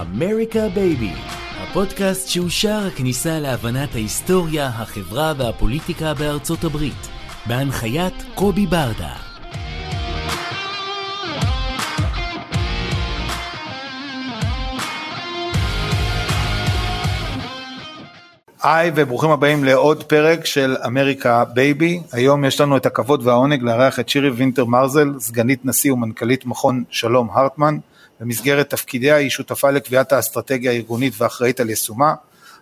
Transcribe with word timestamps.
אמריקה 0.00 0.68
baby, 0.74 1.12
הפודקאסט 1.56 2.28
שהוא 2.28 2.48
שער 2.48 2.86
הכניסה 2.86 3.38
להבנת 3.38 3.94
ההיסטוריה, 3.94 4.66
החברה 4.66 5.32
והפוליטיקה 5.38 6.14
בארצות 6.14 6.64
הברית, 6.64 7.08
בהנחיית 7.46 8.14
קובי 8.34 8.66
ברדה. 8.66 9.12
היי 18.62 18.90
וברוכים 18.94 19.30
הבאים 19.30 19.64
לעוד 19.64 20.04
פרק 20.04 20.44
של 20.44 20.76
אמריקה 20.86 21.44
baby. 21.44 22.00
היום 22.12 22.44
יש 22.44 22.60
לנו 22.60 22.76
את 22.76 22.86
הכבוד 22.86 23.26
והעונג 23.26 23.62
לארח 23.62 24.00
את 24.00 24.08
שירי 24.08 24.30
וינטר 24.30 24.64
מרזל, 24.64 25.08
סגנית 25.18 25.64
נשיא 25.64 25.92
ומנכ"לית 25.92 26.46
מכון 26.46 26.84
שלום 26.90 27.28
הרטמן. 27.32 27.78
במסגרת 28.20 28.70
תפקידיה 28.70 29.16
היא 29.16 29.30
שותפה 29.30 29.70
לקביעת 29.70 30.12
האסטרטגיה 30.12 30.70
הארגונית 30.70 31.12
ואחראית 31.18 31.60
על 31.60 31.70
יישומה. 31.70 32.14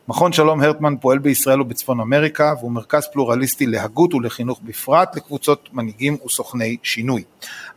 מכון 0.09 0.33
שלום 0.33 0.63
הרטמן 0.63 0.97
פועל 0.97 1.19
בישראל 1.19 1.61
ובצפון 1.61 2.01
אמריקה 2.01 2.55
והוא 2.59 2.73
מרכז 2.73 3.09
פלורליסטי 3.13 3.67
להגות 3.67 4.15
ולחינוך 4.15 4.61
בפרט 4.65 5.17
לקבוצות 5.17 5.69
מנהיגים 5.73 6.17
וסוכני 6.27 6.77
שינוי. 6.83 7.23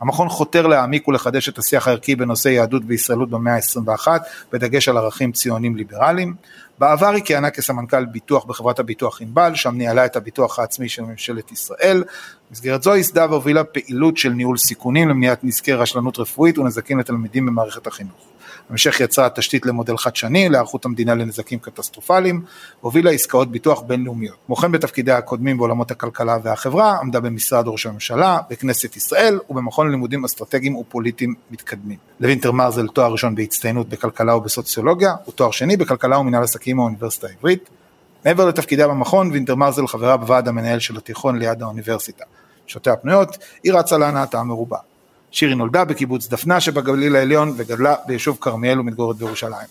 המכון 0.00 0.28
חותר 0.28 0.66
להעמיק 0.66 1.08
ולחדש 1.08 1.48
את 1.48 1.58
השיח 1.58 1.88
הערכי 1.88 2.16
בנושא 2.16 2.48
יהדות 2.48 2.82
וישראלות 2.86 3.30
במאה 3.30 3.54
ה-21 3.54 4.08
בדגש 4.52 4.88
על 4.88 4.96
ערכים 4.96 5.32
ציונים 5.32 5.76
ליברליים. 5.76 6.34
בעבר 6.78 7.08
היא 7.08 7.24
כיהנה 7.24 7.50
כסמנכ"ל 7.50 8.04
ביטוח 8.04 8.44
בחברת 8.44 8.78
הביטוח 8.78 9.22
ענבל, 9.22 9.54
שם 9.54 9.74
ניהלה 9.74 10.04
את 10.04 10.16
הביטוח 10.16 10.58
העצמי 10.58 10.88
של 10.88 11.02
ממשלת 11.02 11.52
ישראל. 11.52 12.04
במסגרת 12.50 12.82
זו 12.82 12.94
ייסדה 12.94 13.26
והובילה 13.30 13.64
פעילות 13.64 14.16
של 14.16 14.28
ניהול 14.28 14.56
סיכונים 14.56 15.08
למניעת 15.08 15.44
נזקי 15.44 15.72
רשלנות 15.72 16.18
רפואית 16.18 16.58
ונזקים 16.58 16.98
לתלמידים 16.98 17.46
במערכת 17.46 17.86
החינוך. 17.86 18.28
בהמשך 18.68 19.00
יצרה 19.00 19.28
תשתית 19.30 19.66
למודל 19.66 19.96
חדשני 19.96 20.48
להיערכות 20.48 20.84
המדינה 20.84 21.14
לנזקים 21.14 21.58
קטסטרופליים, 21.58 22.42
הובילה 22.80 23.10
עסקאות 23.10 23.50
ביטוח 23.50 23.82
בינלאומיות. 23.82 24.36
כמו 24.46 24.56
כן 24.56 24.72
בתפקידיה 24.72 25.18
הקודמים 25.18 25.56
בעולמות 25.58 25.90
הכלכלה 25.90 26.36
והחברה, 26.42 26.98
עמדה 27.00 27.20
במשרד 27.20 27.68
ראש 27.68 27.86
הממשלה, 27.86 28.38
בכנסת 28.50 28.96
ישראל 28.96 29.38
ובמכון 29.50 29.88
ללימודים 29.88 30.24
אסטרטגיים 30.24 30.76
ופוליטיים 30.76 31.34
מתקדמים. 31.50 31.96
לוינטר 32.20 32.52
מרזל 32.52 32.88
תואר 32.88 33.12
ראשון 33.12 33.34
בהצטיינות 33.34 33.88
בכלכלה 33.88 34.36
ובסוציולוגיה, 34.36 35.14
ותואר 35.28 35.50
שני 35.50 35.76
בכלכלה 35.76 36.18
ומנהל 36.18 36.42
עסקים 36.42 36.76
מהאוניברסיטה 36.76 37.26
העברית. 37.26 37.68
מעבר 38.24 38.48
לתפקידיה 38.48 38.88
במכון, 38.88 39.30
וינטר 39.30 39.54
מרזל 39.54 39.86
חברה 39.86 40.16
בוועד 40.16 40.48
המנהל 40.48 40.78
של 40.78 40.96
התיכון 40.96 41.38
ליד 41.38 41.62
האוניברסיטה. 41.62 42.24
שעותיה 42.66 42.92
הפנויות, 42.92 43.38
היא 43.64 43.72
רצה 43.72 43.98
להנאתה 43.98 44.38
המרובה. 44.38 44.78
שירי 45.30 45.54
נולדה 45.54 45.84
בקיבוץ 45.84 46.28
דפנה 46.28 46.60
שבגליל 46.60 47.16
העליון 47.16 47.54
וגדלה 47.56 47.94
ביישוב 48.06 48.38
כרמיאל 48.40 48.80
ומתגוררת 48.80 49.16
בירושלים. 49.16 49.66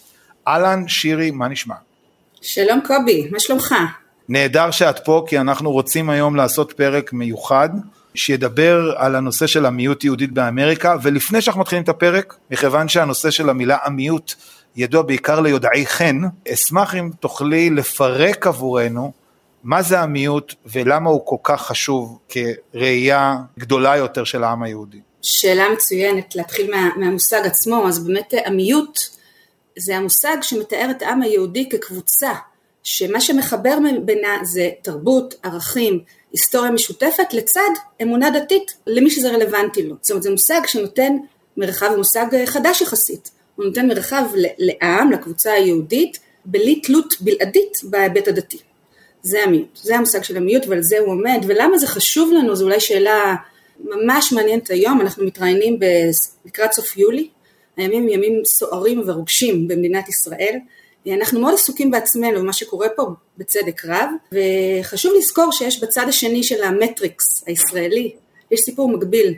אהלן, 0.47 0.87
שירי, 0.87 1.31
מה 1.31 1.47
נשמע? 1.47 1.75
שלום 2.41 2.79
קובי, 2.87 3.27
מה 3.31 3.39
שלומך? 3.39 3.75
נהדר 4.29 4.71
שאת 4.71 4.99
פה 5.05 5.25
כי 5.27 5.39
אנחנו 5.39 5.71
רוצים 5.71 6.09
היום 6.09 6.35
לעשות 6.35 6.71
פרק 6.71 7.13
מיוחד 7.13 7.69
שידבר 8.15 8.93
על 8.97 9.15
הנושא 9.15 9.47
של 9.47 9.65
עמיות 9.65 10.03
יהודית 10.03 10.31
באמריקה 10.31 10.95
ולפני 11.01 11.41
שאנחנו 11.41 11.61
מתחילים 11.61 11.83
את 11.83 11.89
הפרק, 11.89 12.35
מכיוון 12.51 12.89
שהנושא 12.89 13.31
של 13.31 13.49
המילה 13.49 13.77
עמיות 13.85 14.35
ידוע 14.77 15.01
בעיקר 15.01 15.39
ליודעי 15.39 15.85
חן, 15.85 16.21
אשמח 16.53 16.95
אם 16.95 17.09
תוכלי 17.19 17.69
לפרק 17.69 18.47
עבורנו 18.47 19.11
מה 19.63 19.81
זה 19.81 19.99
עמיות 19.99 20.55
ולמה 20.65 21.09
הוא 21.09 21.21
כל 21.25 21.35
כך 21.43 21.61
חשוב 21.61 22.19
כראייה 22.29 23.37
גדולה 23.59 23.97
יותר 23.97 24.23
של 24.23 24.43
העם 24.43 24.63
היהודי. 24.63 24.97
שאלה 25.21 25.63
מצוינת, 25.73 26.35
להתחיל 26.35 26.71
מה, 26.71 26.89
מהמושג 26.95 27.41
עצמו, 27.45 27.87
אז 27.87 27.99
באמת 27.99 28.33
עמיות 28.45 29.09
זה 29.77 29.97
המושג 29.97 30.37
שמתאר 30.41 30.87
את 30.91 31.01
העם 31.01 31.21
היהודי 31.21 31.69
כקבוצה, 31.69 32.31
שמה 32.83 33.21
שמחבר 33.21 33.77
בינה 34.05 34.37
זה 34.43 34.69
תרבות, 34.81 35.35
ערכים, 35.43 35.99
היסטוריה 36.31 36.71
משותפת 36.71 37.33
לצד 37.33 37.69
אמונה 38.01 38.29
דתית 38.29 38.73
למי 38.87 39.09
שזה 39.09 39.31
רלוונטי 39.31 39.83
לו. 39.83 39.95
זאת 40.01 40.11
אומרת 40.11 40.23
זה 40.23 40.31
מושג 40.31 40.61
שנותן 40.65 41.17
מרחב, 41.57 41.89
מושג 41.97 42.25
חדש 42.45 42.81
יחסית, 42.81 43.36
הוא 43.57 43.65
נותן 43.65 43.87
מרחב 43.87 44.25
לעם, 44.57 45.11
לקבוצה 45.11 45.51
היהודית, 45.51 46.19
בלי 46.45 46.81
תלות 46.81 47.13
בלעדית 47.21 47.77
בהיבט 47.83 48.27
הדתי. 48.27 48.57
זה 49.21 49.43
עמיות, 49.43 49.79
זה 49.83 49.95
המושג 49.95 50.23
של 50.23 50.37
עמיות 50.37 50.67
ועל 50.67 50.83
זה 50.83 50.99
הוא 50.99 51.07
עומד, 51.07 51.45
ולמה 51.47 51.77
זה 51.77 51.87
חשוב 51.87 52.31
לנו, 52.33 52.55
זו 52.55 52.65
אולי 52.65 52.79
שאלה 52.79 53.35
ממש 53.79 54.33
מעניינת 54.33 54.69
היום, 54.69 55.01
אנחנו 55.01 55.25
מתראיינים 55.25 55.79
לקראת 56.45 56.73
סוף 56.73 56.97
יולי, 56.97 57.27
הימים 57.77 58.03
הם 58.03 58.09
ימים 58.09 58.41
סוערים 58.45 59.01
ורוגשים 59.05 59.67
במדינת 59.67 60.09
ישראל, 60.09 60.55
אנחנו 61.07 61.39
מאוד 61.39 61.53
עסוקים 61.53 61.91
בעצמנו 61.91 62.39
במה 62.39 62.53
שקורה 62.53 62.89
פה 62.89 63.03
בצדק 63.37 63.85
רב, 63.85 64.09
וחשוב 64.31 65.13
לזכור 65.17 65.51
שיש 65.51 65.83
בצד 65.83 66.05
השני 66.07 66.43
של 66.43 66.63
המטריקס 66.63 67.43
הישראלי, 67.47 68.11
יש 68.51 68.59
סיפור 68.59 68.89
מקביל 68.89 69.33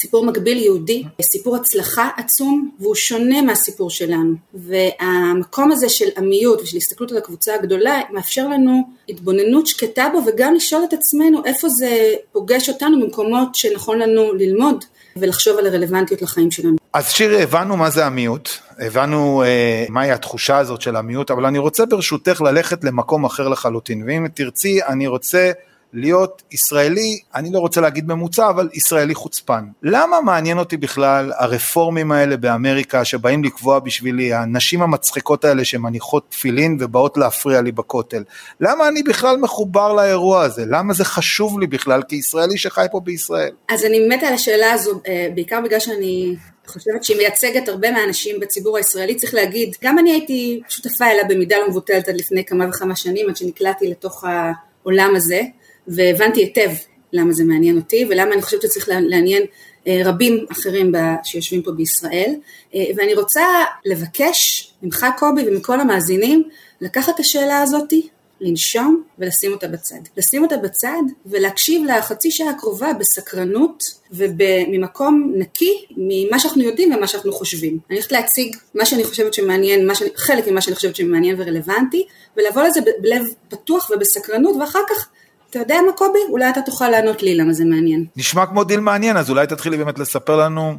סיפור 0.00 0.26
מקביל 0.26 0.58
יהודי, 0.58 1.04
סיפור 1.22 1.56
הצלחה 1.56 2.10
עצום 2.16 2.70
והוא 2.80 2.94
שונה 2.94 3.42
מהסיפור 3.42 3.90
שלנו 3.90 4.34
והמקום 4.54 5.72
הזה 5.72 5.88
של 5.88 6.08
עמיות 6.16 6.60
ושל 6.62 6.76
הסתכלות 6.76 7.10
על 7.10 7.18
הקבוצה 7.18 7.54
הגדולה 7.54 8.00
מאפשר 8.10 8.48
לנו 8.48 8.82
התבוננות 9.08 9.66
שקטה 9.66 10.08
בו 10.12 10.18
וגם 10.26 10.54
לשאול 10.54 10.84
את 10.88 10.92
עצמנו 10.92 11.44
איפה 11.44 11.68
זה 11.68 12.14
פוגש 12.32 12.68
אותנו 12.68 13.00
במקומות 13.00 13.54
שנכון 13.54 13.98
לנו 13.98 14.34
ללמוד 14.34 14.84
ולחשוב 15.16 15.58
על 15.58 15.66
הרלוונטיות 15.66 16.22
לחיים 16.22 16.50
שלנו. 16.50 16.76
אז 16.92 17.10
שירי 17.10 17.42
הבנו 17.42 17.76
מה 17.76 17.90
זה 17.90 18.06
עמיות, 18.06 18.58
הבנו 18.78 19.42
אה, 19.42 19.84
מהי 19.88 20.10
התחושה 20.10 20.58
הזאת 20.58 20.80
של 20.80 20.96
עמיות 20.96 21.30
אבל 21.30 21.46
אני 21.46 21.58
רוצה 21.58 21.86
ברשותך 21.86 22.40
ללכת 22.40 22.84
למקום 22.84 23.24
אחר 23.24 23.48
לחלוטין 23.48 24.04
ואם 24.06 24.26
תרצי 24.34 24.80
אני 24.82 25.06
רוצה 25.06 25.50
להיות 25.92 26.42
ישראלי, 26.52 27.20
אני 27.34 27.52
לא 27.52 27.58
רוצה 27.58 27.80
להגיד 27.80 28.08
ממוצע, 28.08 28.50
אבל 28.50 28.68
ישראלי 28.72 29.14
חוצפן. 29.14 29.64
למה 29.82 30.20
מעניין 30.20 30.58
אותי 30.58 30.76
בכלל 30.76 31.32
הרפורמים 31.36 32.12
האלה 32.12 32.36
באמריקה 32.36 33.04
שבאים 33.04 33.44
לקבוע 33.44 33.78
בשבילי, 33.78 34.32
הנשים 34.32 34.82
המצחיקות 34.82 35.44
האלה 35.44 35.64
שמניחות 35.64 36.26
תפילין 36.28 36.76
ובאות 36.80 37.16
להפריע 37.16 37.62
לי 37.62 37.72
בכותל? 37.72 38.22
למה 38.60 38.88
אני 38.88 39.02
בכלל 39.02 39.36
מחובר 39.36 39.92
לאירוע 39.92 40.42
הזה? 40.42 40.64
למה 40.66 40.94
זה 40.94 41.04
חשוב 41.04 41.60
לי 41.60 41.66
בכלל 41.66 42.02
כישראלי 42.02 42.58
שחי 42.58 42.86
פה 42.90 43.00
בישראל? 43.00 43.52
אז 43.68 43.84
אני 43.84 44.08
מתה 44.08 44.26
על 44.26 44.34
השאלה 44.34 44.72
הזו, 44.72 45.00
אה, 45.08 45.28
בעיקר 45.34 45.60
בגלל 45.64 45.80
שאני 45.80 46.36
חושבת 46.66 47.04
שהיא 47.04 47.16
מייצגת 47.16 47.68
הרבה 47.68 47.90
מהאנשים 47.90 48.40
בציבור 48.40 48.76
הישראלי, 48.76 49.14
צריך 49.14 49.34
להגיד, 49.34 49.76
גם 49.84 49.98
אני 49.98 50.10
הייתי 50.10 50.60
שותפה 50.68 51.06
אליה 51.06 51.24
במידה 51.24 51.56
לא 51.58 51.68
מבוטלת 51.68 52.08
עד 52.08 52.16
לפני 52.16 52.44
כמה 52.44 52.68
וכמה 52.68 52.96
שנים, 52.96 53.28
עד 53.28 53.36
שנקלעתי 53.36 53.90
לתוך 53.90 54.24
העולם 54.24 55.12
הזה. 55.16 55.42
והבנתי 55.88 56.40
היטב 56.40 56.70
למה 57.12 57.32
זה 57.32 57.44
מעניין 57.44 57.76
אותי 57.76 58.06
ולמה 58.10 58.34
אני 58.34 58.42
חושבת 58.42 58.62
שצריך 58.62 58.88
לעניין 58.88 59.42
אה, 59.86 60.00
רבים 60.04 60.46
אחרים 60.52 60.92
שיושבים 61.24 61.62
פה 61.62 61.70
בישראל 61.72 62.34
אה, 62.74 62.84
ואני 62.96 63.14
רוצה 63.14 63.44
לבקש 63.84 64.70
ממך 64.82 65.06
קובי 65.18 65.42
ומכל 65.48 65.80
המאזינים 65.80 66.42
לקחת 66.80 67.14
את 67.14 67.20
השאלה 67.20 67.62
הזאתי 67.62 68.08
לנשום 68.40 69.02
ולשים 69.18 69.52
אותה 69.52 69.68
בצד. 69.68 69.98
לשים 70.16 70.42
אותה 70.42 70.56
בצד 70.56 71.02
ולהקשיב 71.26 71.84
לחצי 71.84 72.30
שעה 72.30 72.50
הקרובה 72.50 72.92
בסקרנות 72.92 73.84
וממקום 74.12 75.32
נקי 75.36 75.86
ממה 75.96 76.38
שאנחנו 76.38 76.62
יודעים 76.62 76.94
ומה 76.94 77.06
שאנחנו 77.06 77.32
חושבים. 77.32 77.78
אני 77.90 77.96
הולכת 77.96 78.12
להציג 78.12 78.56
מה 78.74 78.86
שאני 78.86 79.04
חושבת 79.04 79.34
שמעניין, 79.34 79.94
שאני, 79.94 80.10
חלק 80.16 80.48
ממה 80.48 80.60
שאני 80.60 80.76
חושבת 80.76 80.96
שמעניין 80.96 81.36
ורלוונטי 81.38 82.06
ולבוא 82.36 82.62
לזה 82.62 82.80
בלב 83.00 83.26
פתוח 83.48 83.90
ובסקרנות 83.94 84.56
ואחר 84.56 84.82
כך 84.90 85.08
אתה 85.56 85.64
יודע 85.64 85.82
מה 85.86 85.92
קובי? 85.92 86.18
אולי 86.30 86.50
אתה 86.50 86.60
תוכל 86.62 86.88
לענות 86.88 87.22
לי 87.22 87.34
למה 87.34 87.52
זה 87.52 87.64
מעניין. 87.64 88.04
נשמע 88.16 88.46
כמו 88.46 88.64
דיל 88.64 88.80
מעניין, 88.80 89.16
אז 89.16 89.30
אולי 89.30 89.46
תתחילי 89.46 89.76
באמת 89.76 89.98
לספר 89.98 90.36
לנו, 90.36 90.74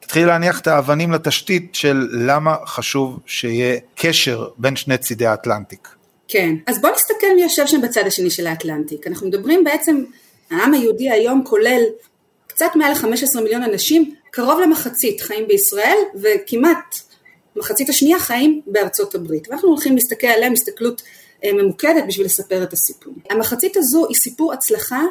תתחילי 0.00 0.26
להניח 0.26 0.60
את 0.60 0.66
האבנים 0.66 1.12
לתשתית 1.12 1.74
של 1.74 2.08
למה 2.12 2.56
חשוב 2.66 3.18
שיהיה 3.26 3.78
קשר 3.94 4.48
בין 4.58 4.76
שני 4.76 4.98
צידי 4.98 5.26
האטלנטיק. 5.26 5.88
כן, 6.28 6.54
אז 6.66 6.80
בוא 6.80 6.90
נסתכל 6.90 7.26
מי 7.36 7.42
יושב 7.42 7.66
שם 7.66 7.80
בצד 7.80 8.06
השני 8.06 8.30
של 8.30 8.46
האטלנטיק. 8.46 9.06
אנחנו 9.06 9.26
מדברים 9.26 9.64
בעצם, 9.64 10.04
העם 10.50 10.74
היהודי 10.74 11.10
היום 11.10 11.44
כולל 11.46 11.82
קצת 12.46 12.70
מעל 12.74 12.92
ל-15 12.92 13.40
מיליון 13.40 13.62
אנשים, 13.62 14.14
קרוב 14.30 14.60
למחצית 14.60 15.20
חיים 15.20 15.48
בישראל 15.48 15.98
וכמעט 16.14 16.96
מחצית 17.56 17.88
השנייה 17.88 18.18
חיים 18.18 18.60
בארצות 18.66 19.14
הברית. 19.14 19.48
ואנחנו 19.48 19.68
הולכים 19.68 19.94
להסתכל 19.94 20.26
עליהם 20.26 20.52
הסתכלות 20.52 21.02
ממוקדת 21.44 22.04
בשביל 22.08 22.26
לספר 22.26 22.62
את 22.62 22.72
הסיפור. 22.72 23.14
המחצית 23.30 23.76
הזו 23.76 24.06
היא 24.08 24.16
סיפור 24.16 24.52
הצלחה 24.52 25.02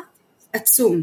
עצום, 0.53 1.01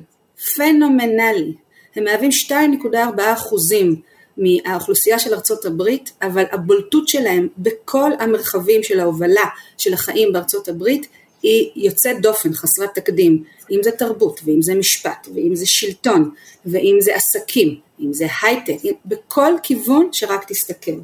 פנומנלי. 0.55 1.55
הם 1.97 2.05
מהווים 2.05 2.31
2.4 2.49 3.21
אחוזים 3.33 4.01
מהאוכלוסייה 4.37 5.19
של 5.19 5.35
ארצות 5.35 5.65
הברית, 5.65 6.13
אבל 6.23 6.45
הבולטות 6.53 7.09
שלהם 7.09 7.49
בכל 7.59 8.11
המרחבים 8.19 8.83
של 8.83 9.01
ההובלה 9.01 9.45
של 9.79 9.95
החיים 9.95 10.33
בארצות 10.33 10.69
הברית 10.69 11.07
היא 11.43 11.71
יוצאת 11.77 12.21
דופן, 12.21 12.53
חסרת 12.53 12.95
תקדים, 12.95 13.45
אם 13.71 13.81
זה 13.83 13.91
תרבות, 13.91 14.41
ואם 14.45 14.63
זה 14.63 14.75
משפט, 14.75 15.29
ואם 15.35 15.55
זה 15.55 15.67
שלטון, 15.67 16.31
ואם 16.67 16.97
זה 17.01 17.15
עסקים, 17.15 17.81
אם 18.01 18.13
זה 18.13 18.27
הייטק, 18.43 18.77
בכל 19.07 19.55
כיוון 19.63 20.09
שרק 20.13 20.45
תסתכל. 20.49 21.01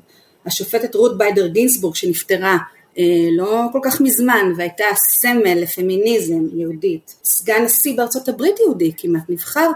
השופטת 0.46 0.94
רות 0.94 1.18
ביידר 1.18 1.46
גינסבורג 1.46 1.94
שנפטרה 1.94 2.52
אה, 2.52 2.77
לא 3.32 3.62
כל 3.72 3.78
כך 3.82 4.00
מזמן 4.00 4.52
והייתה 4.56 4.84
סמל 4.96 5.54
לפמיניזם 5.54 6.42
יהודית, 6.52 7.14
סגן 7.24 7.62
נשיא 7.64 7.96
בארצות 7.96 8.28
הברית 8.28 8.60
יהודי 8.60 8.92
כמעט 8.96 9.22
נבחר, 9.28 9.70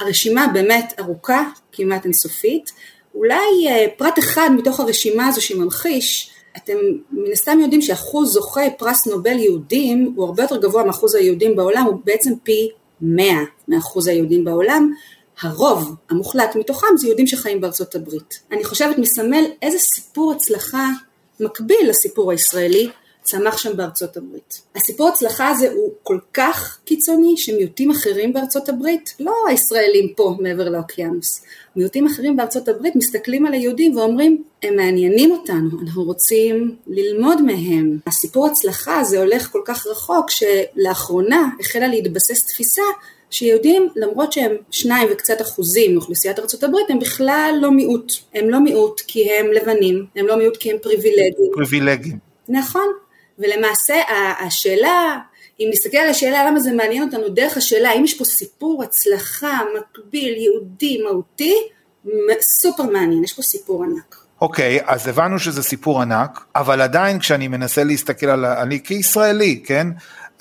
הרשימה 0.00 0.46
באמת 0.52 0.94
ארוכה, 1.00 1.42
כמעט 1.72 2.04
אינסופית, 2.04 2.72
אולי 3.14 3.68
אה, 3.68 3.86
פרט 3.96 4.18
אחד 4.18 4.50
מתוך 4.56 4.80
הרשימה 4.80 5.26
הזו 5.26 5.42
שממחיש 5.42 6.30
אתם 6.56 6.78
מן 7.12 7.32
הסתם 7.32 7.60
יודעים 7.60 7.82
שאחוז 7.82 8.32
זוכי 8.32 8.60
פרס 8.78 9.06
נובל 9.06 9.38
יהודים 9.38 10.12
הוא 10.16 10.24
הרבה 10.24 10.42
יותר 10.42 10.56
גבוה 10.56 10.84
מאחוז 10.84 11.14
היהודים 11.14 11.56
בעולם, 11.56 11.84
הוא 11.84 12.00
בעצם 12.04 12.32
פי 12.42 12.68
100 13.00 13.26
מאחוז 13.68 14.06
היהודים 14.06 14.44
בעולם, 14.44 14.92
הרוב 15.40 15.94
המוחלט 16.10 16.56
מתוכם 16.56 16.86
זה 16.96 17.06
יהודים 17.06 17.26
שחיים 17.26 17.60
בארצות 17.60 17.94
הברית. 17.94 18.40
אני 18.52 18.64
חושבת 18.64 18.98
מסמל 18.98 19.44
איזה 19.62 19.78
סיפור 19.78 20.32
הצלחה 20.32 20.90
מקביל 21.40 21.90
לסיפור 21.90 22.30
הישראלי 22.30 22.90
צמח 23.28 23.58
שם 23.58 23.76
בארצות 23.76 24.16
הברית. 24.16 24.62
הסיפור 24.76 25.08
הצלחה 25.08 25.48
הזה 25.48 25.72
הוא 25.72 25.92
כל 26.02 26.18
כך 26.34 26.78
קיצוני 26.84 27.36
שמיעוטים 27.36 27.90
אחרים 27.90 28.32
בארצות 28.32 28.68
הברית, 28.68 29.14
לא 29.20 29.34
הישראלים 29.48 30.12
פה 30.16 30.36
מעבר 30.40 30.68
לאוקיינוס, 30.68 31.42
מיעוטים 31.76 32.06
אחרים 32.06 32.36
בארצות 32.36 32.68
הברית 32.68 32.96
מסתכלים 32.96 33.46
על 33.46 33.52
היהודים 33.52 33.96
ואומרים 33.96 34.42
הם 34.62 34.76
מעניינים 34.76 35.32
אותנו, 35.32 35.68
אנחנו 35.82 36.02
רוצים 36.02 36.76
ללמוד 36.86 37.42
מהם. 37.42 37.98
הסיפור 38.06 38.46
הצלחה 38.46 39.00
הזה 39.00 39.18
הולך 39.18 39.52
כל 39.52 39.62
כך 39.64 39.86
רחוק 39.86 40.26
שלאחרונה 40.30 41.48
החלה 41.60 41.88
להתבסס 41.88 42.46
תפיסה 42.46 42.82
שיהודים 43.30 43.88
למרות 43.96 44.32
שהם 44.32 44.52
שניים 44.70 45.08
וקצת 45.12 45.40
אחוזים 45.40 45.92
מאוכלוסיית 45.92 46.38
ארה"ב 46.38 46.74
הם 46.88 46.98
בכלל 46.98 47.54
לא 47.60 47.70
מיעוט, 47.70 48.12
הם 48.34 48.50
לא 48.50 48.60
מיעוט 48.60 49.00
כי 49.06 49.32
הם 49.32 49.46
לבנים, 49.52 50.06
הם 50.16 50.26
לא 50.26 50.36
מיעוט 50.36 50.56
כי 50.56 50.70
הם 50.70 50.76
פריבילגיים. 50.82 51.50
פריבילגיים. 51.54 52.18
נכון, 52.48 52.86
ולמעשה 53.38 53.94
השאלה, 54.46 55.18
אם 55.60 55.68
נסתכל 55.72 55.98
על 55.98 56.08
השאלה 56.08 56.50
למה 56.50 56.60
זה 56.60 56.72
מעניין 56.72 57.02
אותנו 57.02 57.28
דרך 57.28 57.56
השאלה 57.56 57.90
האם 57.90 58.04
יש 58.04 58.18
פה 58.18 58.24
סיפור 58.24 58.82
הצלחה 58.82 59.58
מקביל 59.78 60.36
יהודי 60.36 61.02
מהותי, 61.02 61.54
סופר 62.40 62.82
מעניין, 62.82 63.24
יש 63.24 63.32
פה 63.32 63.42
סיפור 63.42 63.84
ענק. 63.84 64.16
אוקיי, 64.40 64.80
okay, 64.80 64.82
אז 64.86 65.08
הבנו 65.08 65.38
שזה 65.38 65.62
סיפור 65.62 66.02
ענק, 66.02 66.44
אבל 66.56 66.80
עדיין 66.80 67.18
כשאני 67.18 67.48
מנסה 67.48 67.84
להסתכל 67.84 68.26
על, 68.26 68.44
אני 68.44 68.82
כישראלי, 68.84 69.62
כן? 69.64 69.86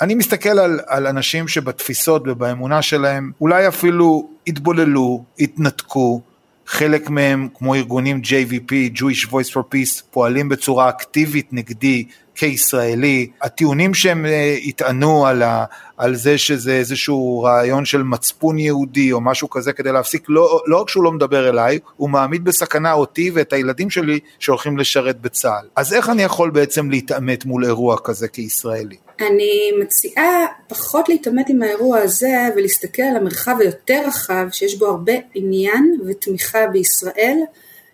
אני 0.02 0.16
מסתכל 0.16 0.60
על, 0.60 0.80
על 0.88 1.08
אנשים 1.08 1.48
שבתפיסות 1.48 2.24
ובאמונה 2.26 2.82
שלהם 2.82 3.32
אולי 3.42 3.68
אפילו 3.68 4.30
התבוללו, 4.48 5.24
התנתקו, 5.40 6.22
חלק 6.68 7.10
מהם 7.10 7.48
כמו 7.54 7.76
ארגונים 7.76 8.22
JVP, 8.24 8.98
Jewish 8.98 9.28
Voice 9.30 9.52
for 9.54 9.74
Peace, 9.74 10.04
פועלים 10.12 10.50
בצורה 10.50 10.90
אקטיבית 10.90 11.48
נגדי 11.52 12.06
כישראלי, 12.36 13.28
הטיעונים 13.42 13.94
שהם 13.94 14.26
אה, 14.26 14.56
יטענו 14.60 15.28
על, 15.28 15.44
ה, 15.44 15.66
על 15.98 16.16
זה 16.16 16.38
שזה 16.38 16.72
איזשהו 16.72 17.44
רעיון 17.44 17.86
של 17.86 18.04
מצפון 18.04 18.60
יהודי 18.60 19.12
או 19.12 19.22
משהו 19.22 19.50
כזה 19.50 19.74
כדי 19.74 19.92
להפסיק, 19.92 20.26
לא, 20.30 20.62
לא 20.66 20.82
רק 20.82 20.90
שהוא 20.90 21.04
לא 21.04 21.12
מדבר 21.12 21.50
אליי, 21.50 21.80
הוא 21.96 22.10
מעמיד 22.10 22.44
בסכנה 22.44 22.94
אותי 22.94 23.32
ואת 23.34 23.54
הילדים 23.54 23.90
שלי 23.90 24.20
שהולכים 24.40 24.78
לשרת 24.78 25.22
בצה"ל. 25.22 25.68
אז 25.76 25.94
איך 25.94 26.10
אני 26.10 26.24
יכול 26.24 26.50
בעצם 26.50 26.90
להתעמת 26.90 27.46
מול 27.46 27.66
אירוע 27.66 27.98
כזה 28.04 28.28
כישראלי? 28.28 29.07
אני 29.20 29.72
מציעה 29.80 30.46
פחות 30.68 31.10
להתעמת 31.10 31.50
עם 31.50 31.62
האירוע 31.62 32.00
הזה 32.00 32.34
ולהסתכל 32.56 33.02
על 33.02 33.16
המרחב 33.16 33.56
היותר 33.60 34.04
רחב 34.08 34.48
שיש 34.52 34.76
בו 34.76 34.86
הרבה 34.86 35.14
עניין 35.34 36.00
ותמיכה 36.06 36.68
בישראל 36.68 37.38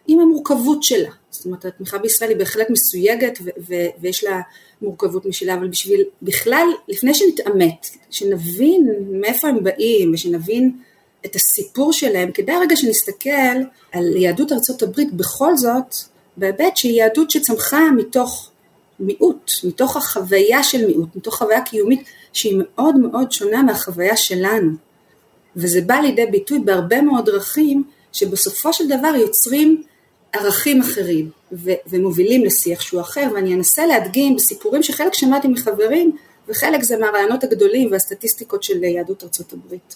עם 0.08 0.20
המורכבות 0.20 0.84
שלה. 0.84 1.10
זאת 1.32 1.46
אומרת 1.46 1.66
התמיכה 1.66 1.98
בישראל 1.98 2.30
היא 2.30 2.38
בהחלט 2.38 2.70
מסויגת 2.70 3.40
ו- 3.42 3.50
ו- 3.70 4.02
ויש 4.02 4.24
לה 4.24 4.42
מורכבות 4.82 5.26
משלה, 5.26 5.54
אבל 5.54 5.68
בשביל 5.68 6.04
בכלל, 6.22 6.68
לפני 6.88 7.14
שנתעמת, 7.14 7.88
שנבין 8.10 8.90
מאיפה 9.12 9.48
הם 9.48 9.64
באים 9.64 10.14
ושנבין 10.14 10.72
את 11.26 11.36
הסיפור 11.36 11.94
שלהם, 11.94 12.32
כדאי 12.32 12.56
רגע 12.62 12.76
שנסתכל 12.76 13.30
על 13.92 14.16
יהדות 14.16 14.52
ארצות 14.52 14.84
הברית 14.84 15.14
בכל 15.14 15.58
זאת, 15.58 15.96
בהיבט 16.38 16.78
שהיא 16.78 16.94
יהדות 16.94 17.32
שצמחה 17.32 17.92
מתוך 17.98 18.52
מיעוט, 19.06 19.52
מתוך 19.64 19.98
החוויה 19.98 20.64
של 20.64 20.86
מיעוט, 20.86 21.16
מתוך 21.16 21.36
חוויה 21.36 21.62
קיומית 21.62 22.04
שהיא 22.34 22.62
מאוד 22.64 22.96
מאוד 22.96 23.32
שונה 23.32 23.64
מהחוויה 23.64 24.18
שלנו. 24.18 24.72
וזה 25.56 25.82
בא 25.82 25.96
לידי 25.96 26.26
ביטוי 26.26 26.60
בהרבה 26.60 27.02
מאוד 27.02 27.26
דרכים 27.26 27.84
שבסופו 28.12 28.74
של 28.74 28.88
דבר 28.88 29.16
יוצרים 29.16 29.84
ערכים 30.34 30.82
אחרים 30.82 31.30
ו- 31.52 31.72
ומובילים 31.88 32.46
לשיח 32.46 32.82
שהוא 32.82 33.02
אחר 33.02 33.28
ואני 33.34 33.54
אנסה 33.54 33.86
להדגים 33.86 34.36
בסיפורים 34.36 34.84
שחלק 34.84 35.14
שמעתי 35.14 35.48
מחברים 35.48 36.16
וחלק 36.48 36.84
זה 36.84 36.98
מהרעיונות 36.98 37.44
הגדולים 37.44 37.92
והסטטיסטיקות 37.92 38.64
של 38.64 38.84
יהדות 38.84 39.24
ארצות 39.24 39.54
הברית. 39.54 39.96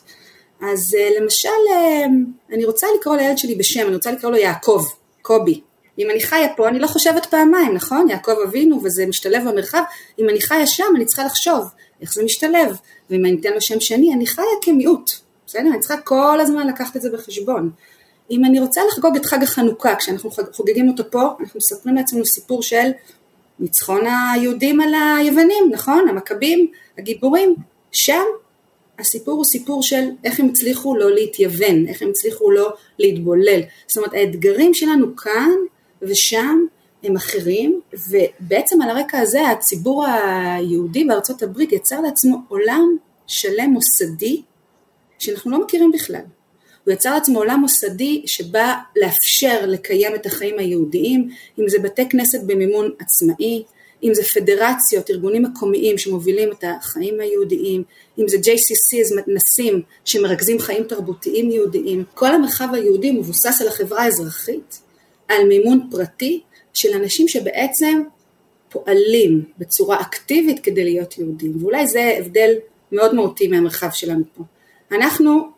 אז 0.62 0.96
אה, 1.00 1.22
למשל 1.22 1.50
אה, 1.72 2.06
אני 2.52 2.66
רוצה 2.66 2.88
לקרוא 3.00 3.16
לילד 3.16 3.38
שלי 3.38 3.56
בשם, 3.56 3.88
אני 3.88 3.96
רוצה 3.96 4.12
לקרוא 4.12 4.32
לו 4.32 4.38
יעקב, 4.38 4.82
קובי. 5.22 5.62
אם 6.00 6.10
אני 6.10 6.22
חיה 6.22 6.48
פה 6.56 6.68
אני 6.68 6.80
לא 6.80 6.88
חושבת 6.88 7.26
פעמיים, 7.26 7.74
נכון? 7.74 8.10
יעקב 8.10 8.36
אבינו 8.48 8.84
וזה 8.84 9.06
משתלב 9.06 9.50
במרחב, 9.50 9.82
אם 10.20 10.30
אני 10.30 10.42
חיה 10.42 10.68
שם 10.68 10.94
אני 10.96 11.06
צריכה 11.06 11.24
לחשוב 11.24 11.66
איך 12.02 12.14
זה 12.14 12.24
משתלב, 12.24 12.78
ואם 13.10 13.26
אני 13.26 13.38
אתן 13.40 13.54
לו 13.54 13.62
שם 13.62 13.80
שני 13.80 14.14
אני 14.14 14.28
חיה 14.28 14.46
כמיעוט, 14.62 15.12
בסדר? 15.48 15.70
אני 15.70 15.80
צריכה 15.80 15.98
כל 15.98 16.40
הזמן 16.40 16.68
לקחת 16.68 16.98
את 16.98 17.02
זה 17.02 17.10
בחשבון. 17.10 17.72
אם 18.32 18.46
אני 18.46 18.60
רוצה 18.60 18.82
לחגוג 18.92 19.16
את 19.16 19.26
חג 19.26 19.44
החנוכה, 19.44 19.96
כשאנחנו 19.96 20.30
חוגגים 20.52 20.90
אותו 20.90 21.04
פה, 21.12 21.22
אנחנו 21.40 21.58
מספרים 21.58 21.96
לעצמנו 21.96 22.26
סיפור 22.26 22.64
של 22.64 22.90
ניצחון 23.60 24.02
היהודים 24.08 24.82
על 24.82 24.94
היוונים, 24.94 25.70
נכון? 25.72 26.10
המכבים, 26.10 26.72
הגיבורים, 26.98 27.56
שם 27.92 28.24
הסיפור 29.00 29.34
הוא 29.34 29.46
סיפור 29.46 29.84
של 29.84 30.06
איך 30.24 30.40
הם 30.40 30.50
הצליחו 30.50 30.96
לא 30.96 31.12
להתייוון, 31.12 31.88
איך 31.88 32.02
הם 32.02 32.10
הצליחו 32.10 32.52
לא 32.52 32.74
להתבולל. 33.00 33.62
זאת 33.88 33.98
אומרת 33.98 34.14
האתגרים 34.14 34.74
שלנו 34.74 35.16
כאן 35.16 35.52
ושם 36.02 36.66
הם 37.04 37.16
אחרים, 37.16 37.82
ובעצם 37.94 38.82
על 38.82 38.90
הרקע 38.90 39.20
הזה 39.20 39.50
הציבור 39.50 40.06
היהודי 40.06 41.04
בארצות 41.04 41.44
הברית 41.44 41.72
יצר 41.72 42.02
לעצמו 42.02 42.38
עולם 42.48 42.98
שלם 43.28 43.70
מוסדי 43.70 44.42
שאנחנו 45.20 45.52
לא 45.52 45.64
מכירים 45.64 45.92
בכלל. 45.92 46.22
הוא 46.86 46.94
יצר 46.94 47.14
לעצמו 47.14 47.40
עולם 47.40 47.60
מוסדי 47.60 48.24
שבא 48.26 48.74
לאפשר 48.96 49.66
לקיים 49.66 50.16
את 50.16 50.26
החיים 50.26 50.60
היהודיים, 50.60 51.30
אם 51.60 51.70
זה 51.70 51.80
בתי 51.80 52.10
כנסת 52.10 52.40
במימון 52.44 52.92
עצמאי, 53.00 53.64
אם 54.04 54.14
זה 54.14 54.24
פדרציות, 54.24 55.10
ארגונים 55.10 55.44
מקומיים 55.44 55.98
שמובילים 55.98 56.52
את 56.52 56.64
החיים 56.68 57.20
היהודיים, 57.20 57.84
אם 58.20 58.28
זה 58.28 58.38
JCC, 58.38 59.16
מתנסים 59.18 59.82
שמרכזים 60.06 60.60
חיים 60.60 60.84
תרבותיים 60.84 61.52
יהודיים, 61.52 62.04
כל 62.14 62.36
המרחב 62.36 62.68
היהודי 62.74 63.12
מבוסס 63.12 63.62
על 63.62 63.68
החברה 63.68 64.04
האזרחית, 64.04 64.80
על 65.28 65.48
מימון 65.48 65.88
פרטי 65.92 66.42
של 66.74 66.94
אנשים 66.94 67.28
שבעצם 67.28 68.02
פועלים 68.70 69.44
בצורה 69.58 70.02
אקטיבית 70.02 70.60
כדי 70.60 70.84
להיות 70.84 71.18
יהודים, 71.18 71.54
ואולי 71.62 71.88
זה 71.88 72.16
הבדל 72.20 72.54
מאוד 72.92 73.16
מהותי 73.16 73.48
מהמרחב 73.48 73.90
שלנו 73.92 74.24
פה. 74.36 74.44
אנחנו 74.92 75.50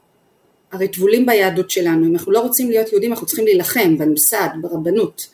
הרי 0.71 0.87
טבולים 0.87 1.25
ביהדות 1.25 1.71
שלנו, 1.71 2.07
אם 2.07 2.13
אנחנו 2.13 2.31
לא 2.31 2.39
רוצים 2.39 2.69
להיות 2.69 2.91
יהודים 2.91 3.11
אנחנו 3.13 3.27
צריכים 3.27 3.45
להילחם 3.45 3.97
בממסד, 3.97 4.49
ברבנות. 4.61 5.27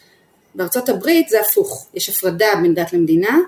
בארצות 0.56 0.90
הברית 0.90 1.30
זה 1.30 1.42
הפוך, 1.42 1.88
יש 1.94 2.10
הפרדה 2.10 2.48
בין 2.62 2.74
דת 2.74 2.94
למדינה, 2.94 3.40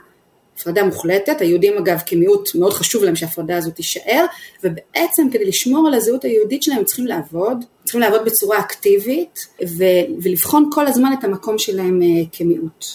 הפרדה 0.59 0.83
מוחלטת, 0.83 1.41
היהודים 1.41 1.77
אגב 1.77 2.01
כמיעוט 2.05 2.55
מאוד 2.55 2.73
חשוב 2.73 3.03
להם 3.03 3.15
שההפרדה 3.15 3.57
הזאת 3.57 3.75
תישאר, 3.75 4.25
ובעצם 4.63 5.27
כדי 5.31 5.45
לשמור 5.45 5.87
על 5.87 5.93
הזהות 5.93 6.23
היהודית 6.23 6.63
שלהם 6.63 6.77
הם 6.77 6.83
צריכים 6.83 7.07
לעבוד, 7.07 7.65
צריכים 7.83 8.01
לעבוד 8.01 8.25
בצורה 8.25 8.59
אקטיבית 8.59 9.47
ו- 9.77 10.23
ולבחון 10.23 10.69
כל 10.73 10.87
הזמן 10.87 11.13
את 11.19 11.23
המקום 11.23 11.57
שלהם 11.57 11.99
uh, 12.01 12.25
כמיעוט. 12.31 12.85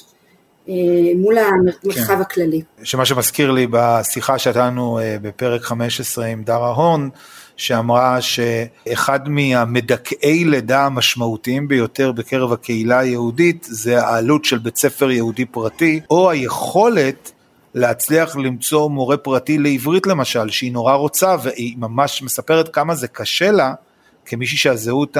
uh, 0.66 0.71
מול 1.16 1.38
המרחב 1.38 2.14
כן. 2.14 2.21
הכללי. 2.21 2.62
שמה 2.83 3.04
שמזכיר 3.04 3.50
לי 3.50 3.66
בשיחה 3.71 4.38
שהייתה 4.38 4.66
לנו 4.66 4.99
uh, 4.99 5.23
בפרק 5.23 5.62
15 5.62 6.26
עם 6.26 6.42
דרה 6.42 6.75
הורן, 6.75 7.09
שאמרה 7.57 8.21
שאחד 8.21 9.28
מהמדכאי 9.28 10.45
לידה 10.45 10.87
המשמעותיים 10.87 11.69
ביותר 11.69 12.12
בקרב 12.12 12.52
הקהילה 12.52 12.99
היהודית 12.99 13.66
זה 13.71 14.02
העלות 14.02 14.45
של 14.45 14.59
בית 14.59 14.76
ספר 14.76 15.11
יהודי 15.11 15.45
פרטי, 15.45 16.00
או 16.11 16.31
היכולת 16.31 17.33
להצליח 17.74 18.36
למצוא 18.36 18.90
מורה 18.90 19.16
פרטי 19.16 19.58
לעברית 19.58 20.06
למשל, 20.06 20.50
שהיא 20.50 20.72
נורא 20.72 20.94
רוצה 20.94 21.36
והיא 21.42 21.74
ממש 21.78 22.22
מספרת 22.22 22.68
כמה 22.68 22.94
זה 22.94 23.08
קשה 23.08 23.50
לה. 23.50 23.74
כמישהי 24.26 24.58
שהזהות 24.58 25.16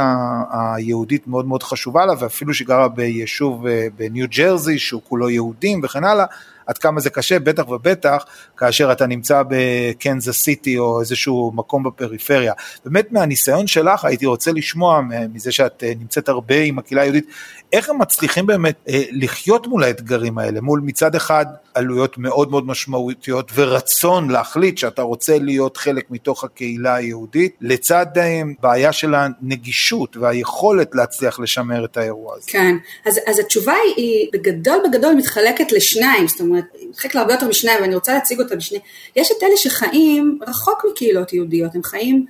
היהודית 0.53 1.29
מאוד 1.29 1.47
מאוד 1.47 1.63
חשובה 1.63 2.07
לה 2.07 2.13
ואפילו 2.19 2.55
שגרה 2.55 2.89
ביישוב 2.89 3.67
אה, 3.67 3.87
בניו 3.97 4.27
ג'רזי 4.37 4.79
שהוא 4.79 5.03
כולו 5.09 5.31
יהודים 5.31 5.81
וכן 5.85 6.05
הלאה, 6.05 6.25
עד 6.67 6.79
כמה 6.79 7.01
זה 7.01 7.11
קשה, 7.11 7.39
בטח 7.39 7.69
ובטח 7.69 8.25
כאשר 8.57 8.93
אתה 8.93 9.07
נמצא 9.07 9.43
בקנזס 9.49 10.43
סיטי 10.43 10.79
או 10.79 11.01
איזשהו 11.01 11.53
מקום 11.55 11.83
בפריפריה. 11.83 12.53
באמת 12.85 13.13
מהניסיון 13.13 13.67
שלך 13.67 14.05
הייתי 14.05 14.27
רוצה 14.27 14.53
לשמוע 14.53 15.01
מזה 15.35 15.53
שאת 15.53 15.85
אה, 15.85 15.93
נמצאת 15.99 16.29
הרבה 16.29 16.59
עם 16.59 16.79
הקהילה 16.79 17.03
היהודית, 17.03 17.27
איך 17.73 17.91
הם 17.91 17.99
מצליחים 17.99 18.47
באמת 18.47 18.77
אה, 18.89 19.03
לחיות 19.13 19.67
מול 19.67 19.85
האתגרים 19.85 20.39
האלה, 20.39 20.61
מול 20.61 20.81
מצד 20.85 21.15
אחד 21.15 21.47
עלויות 21.75 22.19
מאוד 22.19 22.51
מאוד 22.51 22.67
משמעותיות 22.67 23.53
ורצון 23.55 24.31
להחליט 24.31 24.79
שאתה 24.79 25.03
רוצה 25.03 25.39
להיות 25.39 25.77
חלק 25.77 26.11
מתוך 26.11 26.45
הקהילה 26.45 26.95
היהודית, 26.95 27.57
לצד 27.61 28.07
אה, 28.17 28.43
בעיה 28.61 28.93
של 28.93 29.15
הנגישות 29.15 30.17
והיכולת 30.17 30.95
להצליח 30.95 31.41
לשמר 31.41 31.85
את 31.85 31.97
האירוע 31.97 32.35
הזה. 32.37 32.51
כן, 32.51 32.77
אז, 33.07 33.21
אז 33.27 33.39
התשובה 33.39 33.75
היא 33.97 34.29
בגדול 34.33 34.79
בגדול 34.89 35.15
מתחלקת 35.15 35.73
לשניים, 35.73 36.29
זאת 36.29 36.41
אומרת, 36.41 36.52
מתחלקת 36.53 37.15
להרבה 37.15 37.33
יותר 37.33 37.49
משניים 37.49 37.81
ואני 37.81 37.95
רוצה 37.95 38.15
להציג 38.15 38.41
אותה 38.41 38.57
בשני, 38.57 38.79
יש 39.17 39.31
את 39.31 39.43
אלה 39.43 39.57
שחיים 39.57 40.39
רחוק 40.49 40.85
מקהילות 40.91 41.33
יהודיות, 41.33 41.75
הם 41.75 41.83
חיים 41.83 42.27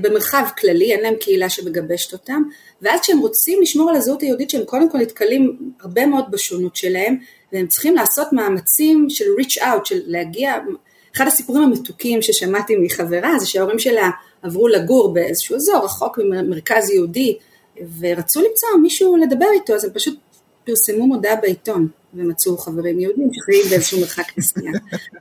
במרחב 0.00 0.44
כללי, 0.58 0.92
אין 0.92 1.00
להם 1.00 1.14
קהילה 1.20 1.48
שמגבשת 1.48 2.12
אותם, 2.12 2.42
ואז 2.82 3.00
כשהם 3.00 3.18
רוצים 3.18 3.62
לשמור 3.62 3.90
על 3.90 3.96
הזהות 3.96 4.22
היהודית 4.22 4.50
שהם 4.50 4.64
קודם 4.64 4.90
כל 4.90 4.98
נתקלים 4.98 5.72
הרבה 5.80 6.06
מאוד 6.06 6.24
בשונות 6.30 6.76
שלהם, 6.76 7.16
והם 7.52 7.66
צריכים 7.66 7.94
לעשות 7.94 8.32
מאמצים 8.32 9.06
של 9.10 9.24
reach 9.40 9.58
out, 9.58 9.84
של 9.84 10.00
להגיע, 10.06 10.54
אחד 11.16 11.26
הסיפורים 11.26 11.62
המתוקים 11.62 12.22
ששמעתי 12.22 12.76
מחברה 12.76 13.38
זה 13.38 13.46
שההורים 13.46 13.78
שלה 13.78 14.10
עברו 14.42 14.68
לגור 14.68 15.14
באיזשהו 15.14 15.56
אזור 15.56 15.84
רחוק 15.84 16.18
ממרכז 16.18 16.90
יהודי, 16.90 17.38
ורצו 18.00 18.40
למצוא 18.40 18.68
מישהו 18.82 19.16
לדבר 19.16 19.46
איתו, 19.54 19.74
אז 19.74 19.84
הם 19.84 19.90
פשוט 19.94 20.18
פרסמו 20.64 21.06
מודעה 21.06 21.36
בעיתון. 21.36 21.88
ומצאו 22.14 22.58
חברים 22.58 23.00
יהודים 23.00 23.28
שחיים 23.32 23.62
באיזשהו 23.70 24.00
מרחק 24.00 24.38
נסיעה. 24.38 24.72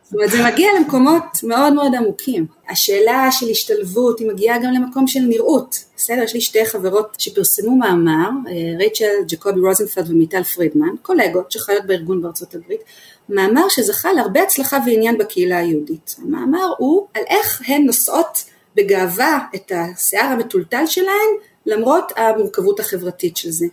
זאת 0.03 0.13
אומרת, 0.13 0.29
זה 0.29 0.45
מגיע 0.45 0.69
למקומות 0.79 1.23
מאוד 1.43 1.73
מאוד 1.73 1.95
עמוקים. 1.95 2.45
השאלה 2.69 3.27
של 3.31 3.49
השתלבות 3.49 4.19
היא 4.19 4.27
מגיעה 4.27 4.57
גם 4.57 4.73
למקום 4.73 5.07
של 5.07 5.19
נראות. 5.19 5.85
בסדר, 5.97 6.23
יש 6.23 6.33
לי 6.33 6.41
שתי 6.41 6.65
חברות 6.65 7.15
שפרסמו 7.17 7.75
מאמר, 7.75 8.29
אה, 8.47 8.77
רייצ'ל 8.79 9.05
ג'קובי 9.27 9.59
רוזנפלד 9.59 10.11
ומיטל 10.11 10.43
פרידמן, 10.43 10.95
קולגות 11.01 11.51
שחיות 11.51 11.85
בארגון 11.85 12.21
בארצות 12.21 12.55
הברית, 12.55 12.81
מאמר 13.29 13.69
שזכה 13.69 14.13
להרבה 14.13 14.43
הצלחה 14.43 14.77
ועניין 14.85 15.17
בקהילה 15.17 15.57
היהודית. 15.57 16.15
המאמר 16.23 16.73
הוא 16.77 17.07
על 17.13 17.23
איך 17.27 17.61
הן 17.67 17.85
נושאות 17.85 18.43
בגאווה 18.75 19.39
את 19.55 19.71
השיער 19.75 20.25
המטולטל 20.25 20.85
שלהן, 20.85 21.29
למרות 21.65 22.11
המורכבות 22.15 22.79
החברתית 22.79 23.37
של 23.37 23.51
זה. 23.51 23.65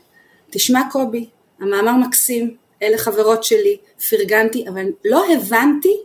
תשמע 0.50 0.80
קובי, 0.92 1.28
המאמר 1.60 1.92
מקסים, 2.06 2.56
אלה 2.82 2.98
חברות 2.98 3.44
שלי, 3.44 3.76
פרגנתי, 4.10 4.64
אבל 4.68 4.86
לא 5.04 5.24
הבנתי 5.32 5.96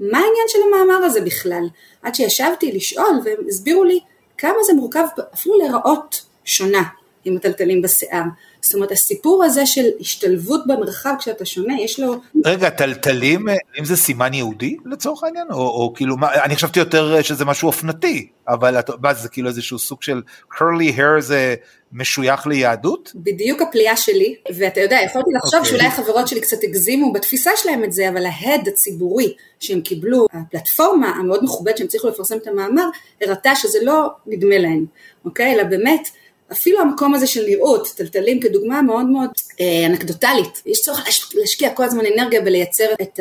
מה 0.00 0.18
העניין 0.18 0.46
של 0.48 0.58
המאמר 0.66 1.04
הזה 1.04 1.20
בכלל, 1.20 1.62
עד 2.02 2.14
שישבתי 2.14 2.72
לשאול 2.72 3.20
והם 3.24 3.38
הסבירו 3.48 3.84
לי 3.84 4.00
כמה 4.38 4.62
זה 4.66 4.72
מורכב 4.72 5.04
אפילו 5.34 5.58
להיראות 5.58 6.24
שונה 6.44 6.82
עם 7.24 7.34
מטלטלים 7.34 7.82
בשיער. 7.82 8.22
זאת 8.62 8.74
אומרת 8.74 8.92
הסיפור 8.92 9.44
הזה 9.44 9.66
של 9.66 9.84
השתלבות 10.00 10.66
במרחב 10.66 11.14
כשאתה 11.18 11.44
שונה 11.44 11.80
יש 11.80 12.00
לו... 12.00 12.14
רגע 12.44 12.70
טלטלים 12.70 13.46
אם 13.78 13.84
זה 13.84 13.96
סימן 13.96 14.34
יהודי 14.34 14.76
לצורך 14.86 15.24
העניין 15.24 15.46
או, 15.50 15.56
או 15.58 15.92
כאילו 15.96 16.16
מה 16.16 16.44
אני 16.44 16.56
חשבתי 16.56 16.78
יותר 16.78 17.22
שזה 17.22 17.44
משהו 17.44 17.68
אופנתי 17.68 18.28
אבל 18.48 18.76
מה 19.02 19.14
זה 19.14 19.28
כאילו 19.28 19.48
איזשהו 19.48 19.78
סוג 19.78 20.02
של 20.02 20.22
curly 20.54 20.96
hair 20.98 21.20
זה 21.20 21.54
משוייך 21.92 22.46
ליהדות? 22.46 23.12
בדיוק 23.14 23.62
הפליאה 23.62 23.96
שלי 23.96 24.34
ואתה 24.56 24.80
יודע 24.80 24.98
יכולתי 25.04 25.30
לחשוב 25.34 25.52
okay. 25.52 25.56
אוקיי. 25.56 25.70
שאולי 25.70 25.86
החברות 25.86 26.28
שלי 26.28 26.40
קצת 26.40 26.56
הגזימו 26.62 27.12
בתפיסה 27.12 27.50
שלהם 27.56 27.84
את 27.84 27.92
זה 27.92 28.08
אבל 28.08 28.26
ההד 28.26 28.68
הציבורי 28.68 29.34
שהם 29.60 29.80
קיבלו 29.80 30.26
הפלטפורמה 30.32 31.08
המאוד 31.08 31.44
מכובדת 31.44 31.78
שהם 31.78 31.86
צריכו 31.86 32.08
לפרסם 32.08 32.36
את 32.36 32.46
המאמר 32.46 32.88
הראתה 33.22 33.54
שזה 33.54 33.78
לא 33.82 34.08
נדמה 34.26 34.58
להם 34.58 34.86
אוקיי 35.24 35.54
אלא 35.54 35.62
באמת 35.62 36.08
אפילו 36.52 36.80
המקום 36.80 37.14
הזה 37.14 37.26
של 37.26 37.44
נראות, 37.48 37.88
טלטלים 37.96 38.40
כדוגמה 38.40 38.82
מאוד 38.82 39.06
מאוד 39.06 39.30
אנקדוטלית, 39.86 40.62
יש 40.66 40.80
צורך 40.82 41.04
להשקיע 41.34 41.70
כל 41.70 41.84
הזמן 41.84 42.02
אנרגיה 42.16 42.40
ולייצר 42.46 42.84
את 43.02 43.20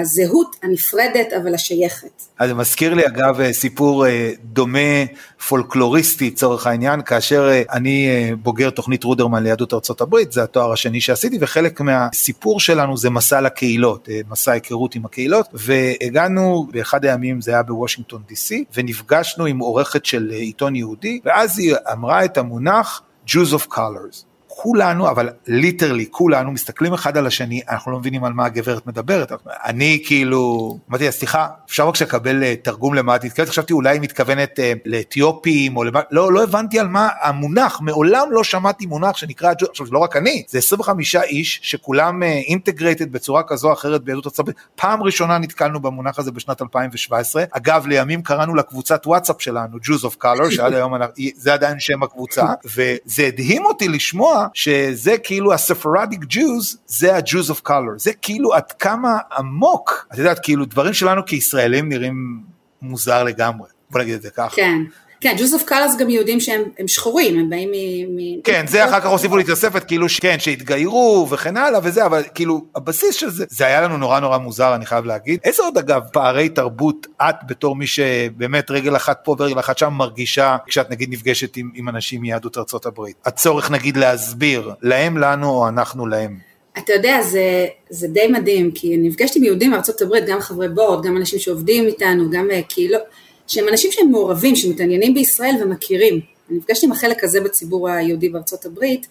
הזהות 0.00 0.56
הנפרדת 0.62 1.32
אבל 1.32 1.54
השייכת. 1.54 2.22
אז 2.38 2.48
זה 2.48 2.54
מזכיר 2.54 2.94
לי 2.94 3.06
אגב 3.06 3.52
סיפור 3.52 4.06
אה, 4.06 4.30
דומה 4.44 5.04
פולקלוריסטי 5.48 6.30
צורך 6.30 6.66
העניין, 6.66 7.02
כאשר 7.02 7.48
אה, 7.48 7.62
אני 7.72 8.08
אה, 8.08 8.36
בוגר 8.36 8.70
תוכנית 8.70 9.04
רודרמן 9.04 9.42
ליהדות 9.42 9.74
ארצות 9.74 10.00
הברית, 10.00 10.32
זה 10.32 10.42
התואר 10.42 10.72
השני 10.72 11.00
שעשיתי 11.00 11.38
וחלק 11.40 11.80
מהסיפור 11.80 12.60
שלנו 12.60 12.96
זה 12.96 13.10
מסע 13.10 13.40
לקהילות, 13.40 14.08
אה, 14.08 14.20
מסע 14.30 14.52
היכרות 14.52 14.94
עם 14.94 15.04
הקהילות 15.04 15.48
והגענו 15.52 16.66
באחד 16.70 17.04
הימים 17.04 17.40
זה 17.40 17.50
היה 17.50 17.62
בוושינגטון 17.62 18.22
די.סי 18.28 18.64
ונפגשנו 18.74 19.44
עם 19.44 19.58
עורכת 19.58 20.04
של 20.04 20.30
עיתון 20.30 20.76
יהודי 20.76 21.20
ואז 21.24 21.58
היא 21.58 21.74
אמרה 21.92 22.24
את 22.24 22.38
המונח 22.38 23.02
Jews 23.26 23.52
of 23.58 23.66
colors. 23.74 24.33
כולנו, 24.56 25.10
אבל 25.10 25.28
literally 25.46 26.06
כולנו 26.10 26.52
מסתכלים 26.52 26.92
אחד 26.92 27.16
על 27.16 27.26
השני, 27.26 27.60
אנחנו 27.68 27.92
לא 27.92 27.98
מבינים 27.98 28.24
על 28.24 28.32
מה 28.32 28.46
הגברת 28.46 28.86
מדברת. 28.86 29.32
אני 29.46 30.02
כאילו, 30.06 30.78
אמרתי 30.90 31.04
לה, 31.04 31.10
סליחה, 31.10 31.48
אפשר 31.66 31.86
בבקשה 31.86 32.04
לקבל 32.04 32.42
אה, 32.42 32.54
תרגום 32.62 32.94
למה 32.94 33.16
את 33.16 33.24
מתכוונת? 33.24 33.48
חשבתי 33.48 33.72
אולי 33.72 33.90
היא 33.90 34.00
מתכוונת 34.00 34.60
אה, 34.60 34.72
לאתיופים 34.84 35.76
או 35.76 35.84
למה, 35.84 36.00
לא, 36.10 36.32
לא 36.32 36.42
הבנתי 36.42 36.78
על 36.78 36.88
מה 36.88 37.08
המונח, 37.20 37.80
מעולם 37.80 38.28
לא 38.30 38.44
שמעתי 38.44 38.86
מונח 38.86 39.16
שנקרא, 39.16 39.52
עכשיו 39.70 39.86
זה 39.86 39.92
לא 39.92 39.98
רק 39.98 40.16
אני, 40.16 40.42
זה 40.48 40.58
25 40.58 41.16
איש 41.16 41.60
שכולם 41.62 42.22
integrated 42.22 43.06
אה, 43.06 43.10
בצורה 43.10 43.42
כזו 43.42 43.68
או 43.68 43.72
אחרת 43.72 44.04
ביהדות 44.04 44.26
ארצות 44.26 44.38
הברית, 44.38 44.56
פעם 44.74 45.02
ראשונה 45.02 45.38
נתקלנו 45.38 45.80
במונח 45.80 46.18
הזה 46.18 46.32
בשנת 46.32 46.62
2017, 46.62 47.44
אגב 47.50 47.86
לימים 47.86 48.22
קראנו 48.22 48.54
לקבוצת 48.54 49.06
וואטסאפ 49.06 49.42
שלנו, 49.42 49.76
Jews 49.76 50.04
of 50.04 50.24
color, 50.24 50.50
שעד 50.50 50.72
היום 50.72 50.94
זה 51.36 51.54
עדיין 51.54 51.80
שם 51.80 52.02
הקבוצה, 52.02 52.46
וזה 52.64 53.26
הדהים 53.26 53.64
אותי 53.64 53.88
לשמוע 53.88 54.43
שזה 54.54 55.18
כאילו 55.18 55.52
ה-Sephardic 55.52 56.20
Jews 56.28 56.78
זה 56.86 57.16
ה-Jews 57.16 57.50
of 57.50 57.68
color, 57.68 57.96
זה 57.96 58.12
כאילו 58.12 58.54
עד 58.54 58.72
כמה 58.72 59.18
עמוק, 59.38 60.06
את 60.12 60.18
יודעת 60.18 60.38
כאילו 60.42 60.64
דברים 60.64 60.92
שלנו 60.92 61.26
כישראלים 61.26 61.88
נראים 61.88 62.40
מוזר 62.82 63.24
לגמרי, 63.24 63.68
בוא 63.90 64.00
נגיד 64.00 64.14
את 64.14 64.22
זה 64.22 64.30
ככה. 64.30 64.56
כן. 64.56 64.78
כן, 65.24 65.34
Jews 65.38 65.54
of 65.54 65.62
colors 65.62 65.96
גם 65.96 66.10
יהודים 66.10 66.40
שהם 66.40 66.62
שחורים, 66.86 67.38
הם 67.38 67.50
באים 67.50 67.70
מ... 68.16 68.42
כן, 68.42 68.66
זה 68.66 68.84
אחר 68.84 69.00
כך 69.00 69.06
הוסיפו 69.06 69.36
לי 69.36 69.44
תוספת, 69.44 69.84
כאילו, 69.84 70.06
כן, 70.20 70.38
שהתגיירו 70.38 71.26
וכן 71.30 71.56
הלאה 71.56 71.80
וזה, 71.82 72.06
אבל 72.06 72.22
כאילו, 72.34 72.64
הבסיס 72.76 73.14
של 73.14 73.30
זה, 73.30 73.44
זה 73.48 73.66
היה 73.66 73.80
לנו 73.80 73.96
נורא 73.96 74.20
נורא 74.20 74.38
מוזר, 74.38 74.74
אני 74.74 74.86
חייב 74.86 75.04
להגיד. 75.04 75.40
איזה 75.44 75.62
עוד 75.62 75.78
אגב 75.78 76.02
פערי 76.12 76.48
תרבות 76.48 77.06
את 77.22 77.34
בתור 77.46 77.76
מי 77.76 77.86
שבאמת 77.86 78.70
רגל 78.70 78.96
אחת 78.96 79.20
פה 79.24 79.36
ורגל 79.38 79.58
אחת 79.58 79.78
שם 79.78 79.92
מרגישה, 79.92 80.56
כשאת 80.66 80.90
נגיד 80.90 81.10
נפגשת 81.10 81.56
עם, 81.56 81.70
עם 81.74 81.88
אנשים 81.88 82.20
מיהדות 82.20 82.58
ארצות 82.58 82.86
הברית? 82.86 83.16
הצורך 83.24 83.70
נגיד 83.70 83.96
להסביר, 83.96 84.72
להם 84.82 85.18
לנו 85.18 85.50
או 85.50 85.68
אנחנו 85.68 86.06
להם. 86.06 86.38
אתה 86.78 86.92
יודע, 86.92 87.22
זה, 87.22 87.66
זה 87.90 88.08
די 88.08 88.26
מדהים, 88.26 88.70
כי 88.70 88.96
נפגשתי 88.96 89.38
עם 89.38 89.44
יהודים 89.44 89.70
מארצות 89.70 90.02
הברית, 90.02 90.24
גם 90.26 90.40
חברי 90.40 90.68
בורד, 90.68 91.06
גם 91.06 91.16
אנשים 91.16 91.38
שעובדים 91.38 91.86
איתנו, 91.86 92.30
גם 92.30 92.48
קהילות. 92.68 93.02
שהם 93.46 93.68
אנשים 93.68 93.92
שהם 93.92 94.10
מעורבים, 94.10 94.56
שמתעניינים 94.56 95.14
בישראל 95.14 95.54
ומכירים. 95.62 96.20
אני 96.50 96.58
נפגשתי 96.58 96.86
עם 96.86 96.92
החלק 96.92 97.24
הזה 97.24 97.40
בציבור 97.40 97.88
היהודי 97.88 98.28
בארצות 98.28 98.66
הברית, 98.66 99.06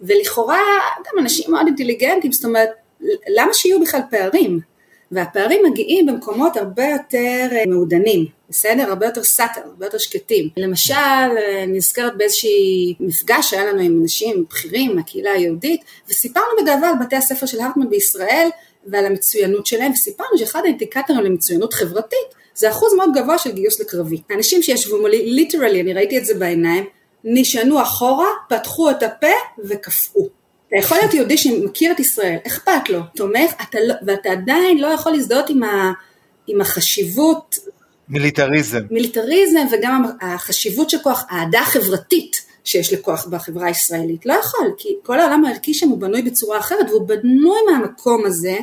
ולכאורה 0.00 0.60
גם 0.98 1.18
אנשים 1.18 1.50
מאוד 1.50 1.66
אינטליגנטים, 1.66 2.32
זאת 2.32 2.44
אומרת, 2.44 2.68
למה 3.28 3.54
שיהיו 3.54 3.80
בכלל 3.80 4.00
פערים? 4.10 4.60
והפערים 5.12 5.60
מגיעים 5.70 6.06
במקומות 6.06 6.56
הרבה 6.56 6.84
יותר 6.84 7.48
אה, 7.52 7.62
מעודנים, 7.66 8.26
בסדר? 8.50 8.82
הרבה 8.82 9.06
יותר 9.06 9.22
סאטר, 9.22 9.60
הרבה 9.64 9.86
יותר 9.86 9.98
שקטים. 9.98 10.48
למשל, 10.56 10.94
אה, 10.94 11.64
נזכרת 11.68 12.16
באיזשהי 12.16 12.94
מפגש 13.00 13.50
שהיה 13.50 13.64
לנו 13.64 13.80
עם 13.80 14.00
אנשים 14.02 14.44
בכירים 14.50 14.96
מהקהילה 14.96 15.32
היהודית, 15.32 15.80
וסיפרנו 16.08 16.46
בגאווה 16.62 16.88
על 16.88 16.94
בתי 17.00 17.16
הספר 17.16 17.46
של 17.46 17.60
הרטמן 17.60 17.90
בישראל 17.90 18.48
ועל 18.86 19.06
המצוינות 19.06 19.66
שלהם, 19.66 19.92
וסיפרנו 19.92 20.38
שאחד 20.38 20.60
האינדיקטורים 20.64 21.22
למצוינות 21.22 21.74
חברתית 21.74 22.41
זה 22.54 22.70
אחוז 22.70 22.94
מאוד 22.94 23.10
גבוה 23.14 23.38
של 23.38 23.52
גיוס 23.52 23.80
לקרבי. 23.80 24.22
האנשים 24.30 24.62
שישבו 24.62 25.00
מולי, 25.00 25.30
literally, 25.30 25.80
אני 25.80 25.92
ראיתי 25.92 26.18
את 26.18 26.24
זה 26.24 26.34
בעיניים, 26.34 26.84
נשענו 27.24 27.82
אחורה, 27.82 28.28
פתחו 28.48 28.90
את 28.90 29.02
הפה 29.02 29.32
וקפאו. 29.64 30.28
אתה 30.68 30.76
יכול 30.76 30.96
להיות 30.96 31.14
יהודי 31.14 31.36
שמכיר 31.36 31.92
את 31.92 32.00
ישראל, 32.00 32.36
אכפת 32.46 32.88
לו, 32.88 33.00
תומך, 33.16 33.52
אתה 33.68 33.78
לא, 33.86 33.94
ואתה 34.06 34.30
עדיין 34.30 34.78
לא 34.78 34.86
יכול 34.86 35.12
להזדהות 35.12 35.50
עם, 35.50 35.62
ה, 35.62 35.92
עם 36.46 36.60
החשיבות 36.60 37.58
מיליטריזם. 38.08 38.80
מיליטריזם 38.90 39.66
וגם 39.72 40.04
החשיבות 40.20 40.90
של 40.90 40.98
כוח, 41.02 41.24
האהדה 41.28 41.60
החברתית 41.60 42.42
שיש 42.64 42.92
לכוח 42.92 43.26
בחברה 43.26 43.66
הישראלית. 43.66 44.26
לא 44.26 44.32
יכול, 44.32 44.72
כי 44.78 44.88
כל 45.02 45.20
העולם 45.20 45.44
הערכי 45.44 45.74
שם 45.74 45.88
הוא 45.88 45.98
בנוי 45.98 46.22
בצורה 46.22 46.58
אחרת, 46.58 46.90
והוא 46.90 47.08
בנוי 47.08 47.58
מהמקום 47.70 48.26
הזה 48.26 48.56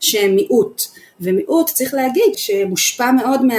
שהם 0.00 0.34
מיעוט. 0.34 0.82
ומיעוט 1.20 1.70
צריך 1.70 1.94
להגיד 1.94 2.34
שמושפע 2.36 3.10
מאוד 3.10 3.44
מה, 3.44 3.54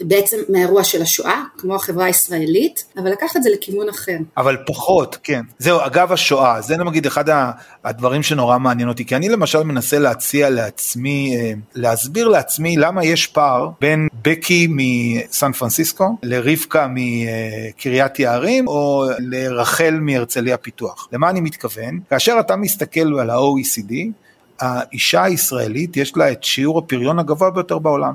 בעצם 0.00 0.36
מהאירוע 0.48 0.84
של 0.84 1.02
השואה, 1.02 1.42
כמו 1.58 1.74
החברה 1.74 2.04
הישראלית, 2.04 2.84
אבל 2.96 3.10
לקח 3.10 3.36
את 3.36 3.42
זה 3.42 3.50
לכיוון 3.50 3.88
אחר. 3.88 4.16
אבל 4.36 4.56
פחות, 4.66 5.18
כן. 5.22 5.40
זהו, 5.58 5.78
אגב 5.86 6.12
השואה, 6.12 6.60
זה 6.60 6.76
נגיד 6.76 7.06
אחד 7.06 7.24
הדברים 7.84 8.22
שנורא 8.22 8.58
מעניין 8.58 8.88
אותי, 8.88 9.04
כי 9.04 9.16
אני 9.16 9.28
למשל 9.28 9.62
מנסה 9.62 9.98
להציע 9.98 10.50
לעצמי, 10.50 11.36
אה, 11.36 11.52
להסביר 11.74 12.28
לעצמי 12.28 12.76
למה 12.76 13.04
יש 13.04 13.26
פער 13.26 13.70
בין 13.80 14.08
בקי 14.22 14.66
מסן 14.70 15.52
פרנסיסקו 15.52 16.16
לרבקה 16.22 16.86
מקריית 16.94 18.18
יערים, 18.18 18.68
או 18.68 19.04
לרחל 19.18 19.98
מהרצליה 20.00 20.56
פיתוח. 20.56 21.08
למה 21.12 21.30
אני 21.30 21.40
מתכוון? 21.40 22.00
כאשר 22.10 22.36
אתה 22.40 22.56
מסתכל 22.56 23.20
על 23.20 23.30
ה-OECD, 23.30 23.92
האישה 24.60 25.22
הישראלית 25.22 25.96
יש 25.96 26.16
לה 26.16 26.32
את 26.32 26.44
שיעור 26.44 26.78
הפריון 26.78 27.18
הגבוה 27.18 27.50
ביותר 27.50 27.78
בעולם, 27.78 28.14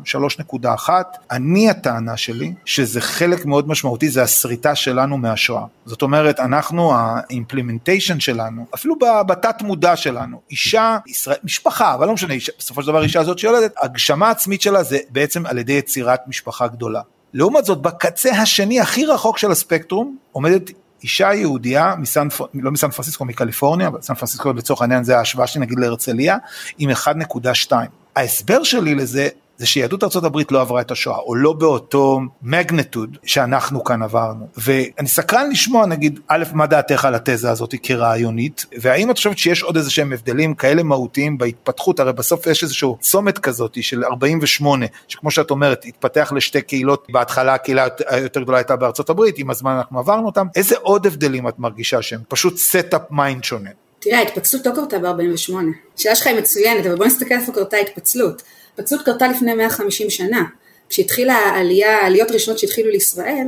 3.1. 0.56 0.90
אני 1.32 1.70
הטענה 1.70 2.18
שלי 2.18 2.54
שזה 2.66 3.02
חלק 3.02 3.46
מאוד 3.46 3.68
משמעותי, 3.68 4.10
זה 4.10 4.24
הסריטה 4.24 4.76
שלנו 4.76 5.18
מהשואה. 5.18 5.66
זאת 5.86 6.02
אומרת, 6.02 6.40
אנחנו, 6.40 6.94
האימפלימנטיישן 6.96 8.20
שלנו, 8.20 8.66
אפילו 8.76 8.96
בתת 9.28 9.62
מודע 9.62 9.96
שלנו, 9.96 10.42
אישה, 10.52 10.98
ישראל, 11.08 11.38
משפחה, 11.44 11.94
אבל 11.94 12.08
לא 12.08 12.14
משנה, 12.14 12.34
אישה, 12.34 12.52
בסופו 12.60 12.82
של 12.82 12.88
דבר 12.88 13.04
אישה 13.04 13.22
הזאת 13.22 13.40
שיולדת, 13.40 13.74
הגשמה 13.82 14.30
עצמית 14.30 14.62
שלה 14.62 14.84
זה 14.84 14.98
בעצם 15.10 15.46
על 15.46 15.58
ידי 15.58 15.74
יצירת 15.74 16.20
משפחה 16.28 16.68
גדולה. 16.68 17.02
לעומת 17.34 17.66
זאת, 17.66 17.82
בקצה 17.82 18.32
השני 18.32 18.80
הכי 18.80 19.06
רחוק 19.06 19.38
של 19.38 19.52
הספקטרום, 19.52 20.18
עומדת 20.32 20.72
אישה 21.04 21.34
יהודייה, 21.34 21.96
מסן, 21.98 22.28
לא 22.54 22.72
מסאן 22.72 22.90
פרנסיסקו, 22.90 23.26
מקליפורניה, 23.26 23.88
אבל 23.88 24.02
סן 24.02 24.14
פרנסיסקו 24.14 24.54
לצורך 24.54 24.82
העניין 24.82 25.04
זה 25.04 25.18
ההשוואה 25.18 25.48
שלי 25.48 25.62
נגיד 25.62 25.80
להרצליה, 25.80 26.38
עם 26.78 26.90
1.2. 26.90 27.72
ההסבר 28.16 28.64
שלי 28.64 28.96
לזה 28.96 29.30
זה 29.58 29.66
שיהדות 29.66 30.04
ארה"ב 30.04 30.38
לא 30.52 30.62
עברה 30.62 30.82
את 30.82 30.92
השואה, 30.92 31.18
או 31.18 31.36
לא 31.36 31.54
באותו 31.54 32.20
magnitude 32.42 33.18
שאנחנו 33.26 33.84
כאן 33.84 34.04
עברנו. 34.04 34.48
ואני 34.58 35.08
סקרן 35.08 35.50
לשמוע 35.50 35.86
נגיד, 35.86 36.20
א', 36.28 36.44
מה 36.54 36.68
דעתך 36.68 37.06
על 37.06 37.16
התזה 37.16 37.52
הזאת 37.52 37.76
כרעיונית, 37.84 38.66
והאם 38.80 39.12
את 39.12 39.16
חושבת 39.16 39.38
שיש 39.38 39.64
עוד 39.64 39.78
איזה 39.78 39.92
שהם 39.92 40.14
הבדלים 40.14 40.56
כאלה 40.56 40.84
מהותיים 40.84 41.38
בהתפתחות, 41.38 42.00
הרי 42.00 42.14
בסוף 42.14 42.48
יש 42.48 42.64
איזשהו 42.64 42.98
צומת 43.02 43.38
כזאת 43.38 43.78
של 43.82 44.04
48, 44.04 44.86
שכמו 45.08 45.32
שאת 45.32 45.52
אומרת, 45.52 45.86
התפתח 45.86 46.32
לשתי 46.36 46.62
קהילות, 46.62 47.08
בהתחלה 47.10 47.54
הקהילה 47.54 47.88
היותר 48.08 48.42
גדולה 48.42 48.58
הייתה 48.58 48.76
בארצות 48.76 49.10
הברית, 49.10 49.38
עם 49.38 49.50
הזמן 49.50 49.72
אנחנו 49.72 50.00
עברנו 50.00 50.26
אותם, 50.26 50.48
איזה 50.56 50.76
עוד 50.82 51.08
הבדלים 51.08 51.48
את 51.48 51.60
מרגישה 51.60 52.02
שהם 52.02 52.22
פשוט 52.28 52.58
setup 52.58 53.02
mind 53.12 53.44
שונה? 53.44 53.70
תראה, 54.00 54.20
ההתפצלות 54.20 54.66
לא 54.66 54.72
קרתה 54.76 55.00
ב-48. 55.00 55.54
השאלה 55.98 56.16
שלך 56.16 56.28
היא 56.28 56.38
מצוינת, 56.38 56.86
אבל 56.86 56.96
בוא 56.96 57.06
נסתכל 57.06 57.34
איפה 57.34 57.52
קרתה 57.52 57.78
ההתפצלות. 57.78 58.44
התפצלות 58.74 59.06
קרתה 59.06 59.28
לפני 59.28 59.54
150 59.54 60.10
שנה. 60.10 60.44
כשהתחילה 60.90 61.34
העלייה, 61.34 61.98
העליות 61.98 62.30
הראשונות 62.30 62.60
שהתחילו 62.60 62.92
לישראל, 62.92 63.48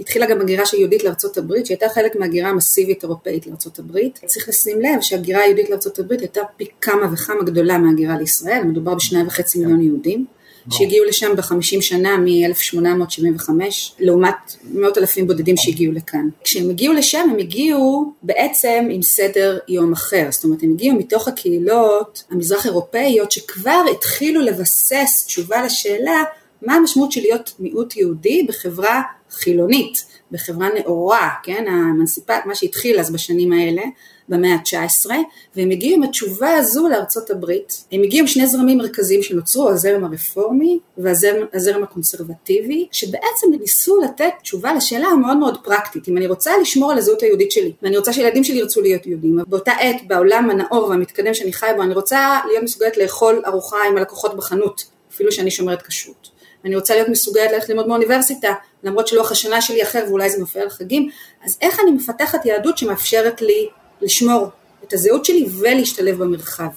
התחילה 0.00 0.26
גם 0.26 0.40
הגירה 0.40 0.66
של 0.66 0.76
יהודית 0.76 1.04
לארצות 1.04 1.38
הברית, 1.38 1.66
שהייתה 1.66 1.88
חלק 1.88 2.16
מהגירה 2.16 2.50
המסיבית 2.50 3.02
אירופאית 3.02 3.46
לארצות 3.46 3.78
הברית. 3.78 4.20
צריך 4.26 4.48
לשים 4.48 4.80
לב 4.80 5.00
שהגירה 5.00 5.40
היהודית 5.42 5.70
לארצות 5.70 5.98
הברית 5.98 6.20
הייתה 6.20 6.40
פי 6.56 6.66
כמה 6.80 7.12
וכמה 7.12 7.42
גדולה 7.42 7.78
מהגירה 7.78 8.16
לישראל, 8.18 8.62
מדובר 8.62 8.94
בשניים 8.94 9.26
וחצי 9.26 9.58
מיליון 9.58 9.80
יהודים. 9.80 10.26
שהגיעו 10.70 11.04
לשם 11.04 11.36
בחמישים 11.36 11.82
שנה 11.82 12.16
מ-1875, 12.16 13.50
לעומת 13.98 14.34
מאות 14.72 14.98
אלפים 14.98 15.26
בודדים 15.26 15.56
שהגיעו 15.56 15.92
לכאן. 15.92 16.28
כשהם 16.44 16.70
הגיעו 16.70 16.94
לשם 16.94 17.28
הם 17.30 17.38
הגיעו 17.38 18.12
בעצם 18.22 18.88
עם 18.90 19.02
סדר 19.02 19.58
יום 19.68 19.92
אחר, 19.92 20.26
זאת 20.30 20.44
אומרת 20.44 20.62
הם 20.62 20.70
הגיעו 20.70 20.96
מתוך 20.96 21.28
הקהילות 21.28 22.24
המזרח 22.30 22.66
אירופאיות 22.66 23.32
שכבר 23.32 23.84
התחילו 23.92 24.40
לבסס 24.40 25.24
תשובה 25.26 25.62
לשאלה 25.64 26.22
מה 26.62 26.74
המשמעות 26.74 27.12
של 27.12 27.20
להיות 27.20 27.52
מיעוט 27.58 27.96
יהודי 27.96 28.42
בחברה 28.48 29.02
חילונית, 29.30 30.04
בחברה 30.30 30.68
נאורה, 30.78 31.30
כן, 31.42 31.64
האמנסיפט, 31.68 32.46
מה 32.46 32.54
שהתחיל 32.54 33.00
אז 33.00 33.12
בשנים 33.12 33.52
האלה, 33.52 33.82
במאה 34.30 34.54
ה-19, 34.54 35.10
והם 35.56 35.70
הגיעו 35.70 35.96
עם 35.96 36.02
התשובה 36.02 36.54
הזו 36.54 36.88
לארצות 36.88 37.30
הברית. 37.30 37.84
הם 37.92 38.02
הגיעו 38.02 38.20
עם 38.20 38.26
שני 38.26 38.46
זרמים 38.46 38.78
מרכזיים 38.78 39.22
שנוצרו, 39.22 39.70
הזרם 39.70 40.04
הרפורמי 40.04 40.78
והזרם 40.98 41.82
הקונסרבטיבי, 41.82 42.88
שבעצם 42.92 43.46
ניסו 43.60 44.00
לתת 44.00 44.30
תשובה 44.42 44.74
לשאלה 44.74 45.08
המאוד 45.08 45.36
מאוד 45.36 45.58
פרקטית. 45.64 46.08
אם 46.08 46.16
אני 46.16 46.26
רוצה 46.26 46.52
לשמור 46.62 46.92
על 46.92 46.98
הזהות 46.98 47.22
היהודית 47.22 47.52
שלי, 47.52 47.72
ואני 47.82 47.96
רוצה 47.96 48.12
שילדים 48.12 48.44
שלי 48.44 48.58
ירצו 48.58 48.80
להיות 48.80 49.06
יהודים, 49.06 49.38
באותה 49.46 49.72
עת, 49.72 49.96
בעולם 50.06 50.50
הנאור 50.50 50.88
והמתקדם 50.88 51.34
שאני 51.34 51.52
חי 51.52 51.70
בו, 51.76 51.82
אני 51.82 51.94
רוצה 51.94 52.40
להיות 52.48 52.64
מסוגלת 52.64 52.96
לאכול 52.96 53.42
ארוחה 53.46 53.76
עם 53.88 53.96
הלקוחות 53.96 54.36
בחנות, 54.36 54.84
אפילו 55.14 55.32
שאני 55.32 55.50
שומרת 55.50 55.82
כשרות. 55.82 56.40
ואני 56.64 56.76
רוצה 56.76 56.94
להיות 56.94 57.08
מסוגלת 57.08 57.52
ללכת 57.52 57.68
ללמוד 57.68 57.86
באוניברסיטה, 57.86 58.52
למרות 58.84 59.08
שלוח 59.08 59.32
השנה 59.32 59.60
שלי 59.60 59.82
אחר 59.82 60.04
ואולי 60.08 60.30
זה 60.30 60.42
מפריע 60.42 60.64
לחגים, 60.64 61.08
אז 61.44 61.58
איך 61.60 61.80
אני 61.80 61.90
מפתחת 61.90 62.46
יהדות 62.46 62.78
שמאפשרת 62.78 63.42
לי 63.42 63.68
לשמור 64.02 64.46
את 64.84 64.92
הזהות 64.92 65.24
שלי 65.24 65.46
ולהשתלב 65.58 66.18
במרחב. 66.18 66.68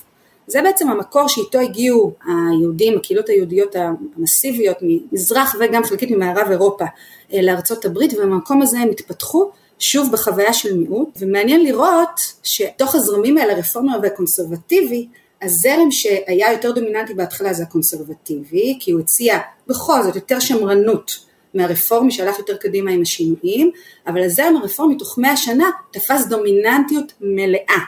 זה 0.47 0.62
בעצם 0.62 0.89
המקור 0.89 1.27
שאיתו 1.27 1.59
הגיעו 1.59 2.13
היהודים, 2.25 2.97
הקהילות 2.97 3.29
היהודיות 3.29 3.75
המסיביות 4.15 4.77
ממזרח 4.81 5.55
וגם 5.59 5.83
חלקית 5.83 6.12
ממערב 6.12 6.47
אירופה 6.51 6.86
אה, 7.33 7.41
לארצות 7.41 7.86
הברית 7.86 8.13
ובמקום 8.13 8.62
הזה 8.62 8.79
הם 8.79 8.89
התפתחו 8.89 9.51
שוב 9.79 10.12
בחוויה 10.12 10.53
של 10.53 10.77
מיעוט 10.77 11.09
ומעניין 11.19 11.63
לראות 11.63 12.33
שתוך 12.43 12.95
הזרמים 12.95 13.38
האלה 13.38 13.53
הרפורמי 13.53 13.91
והקונסרבטיבי 14.01 15.07
הזרם 15.41 15.91
שהיה 15.91 16.51
יותר 16.51 16.71
דומיננטי 16.71 17.13
בהתחלה 17.13 17.53
זה 17.53 17.63
הקונסרבטיבי 17.63 18.77
כי 18.79 18.91
הוא 18.91 19.01
הציע 19.01 19.39
בכל 19.67 20.03
זאת 20.03 20.15
יותר 20.15 20.39
שמרנות 20.39 21.25
מהרפורמי 21.54 22.12
שהלך 22.12 22.39
יותר 22.39 22.58
קדימה 22.58 22.92
עם 22.92 23.02
השינויים, 23.02 23.72
אבל 24.08 24.24
הזרם 24.24 24.56
הרפורמי 24.56 24.98
תוך 24.98 25.18
מאה 25.18 25.38
שנה 25.38 25.70
תפס 25.92 26.26
דומיננטיות 26.26 27.13
מלאה. 27.22 27.84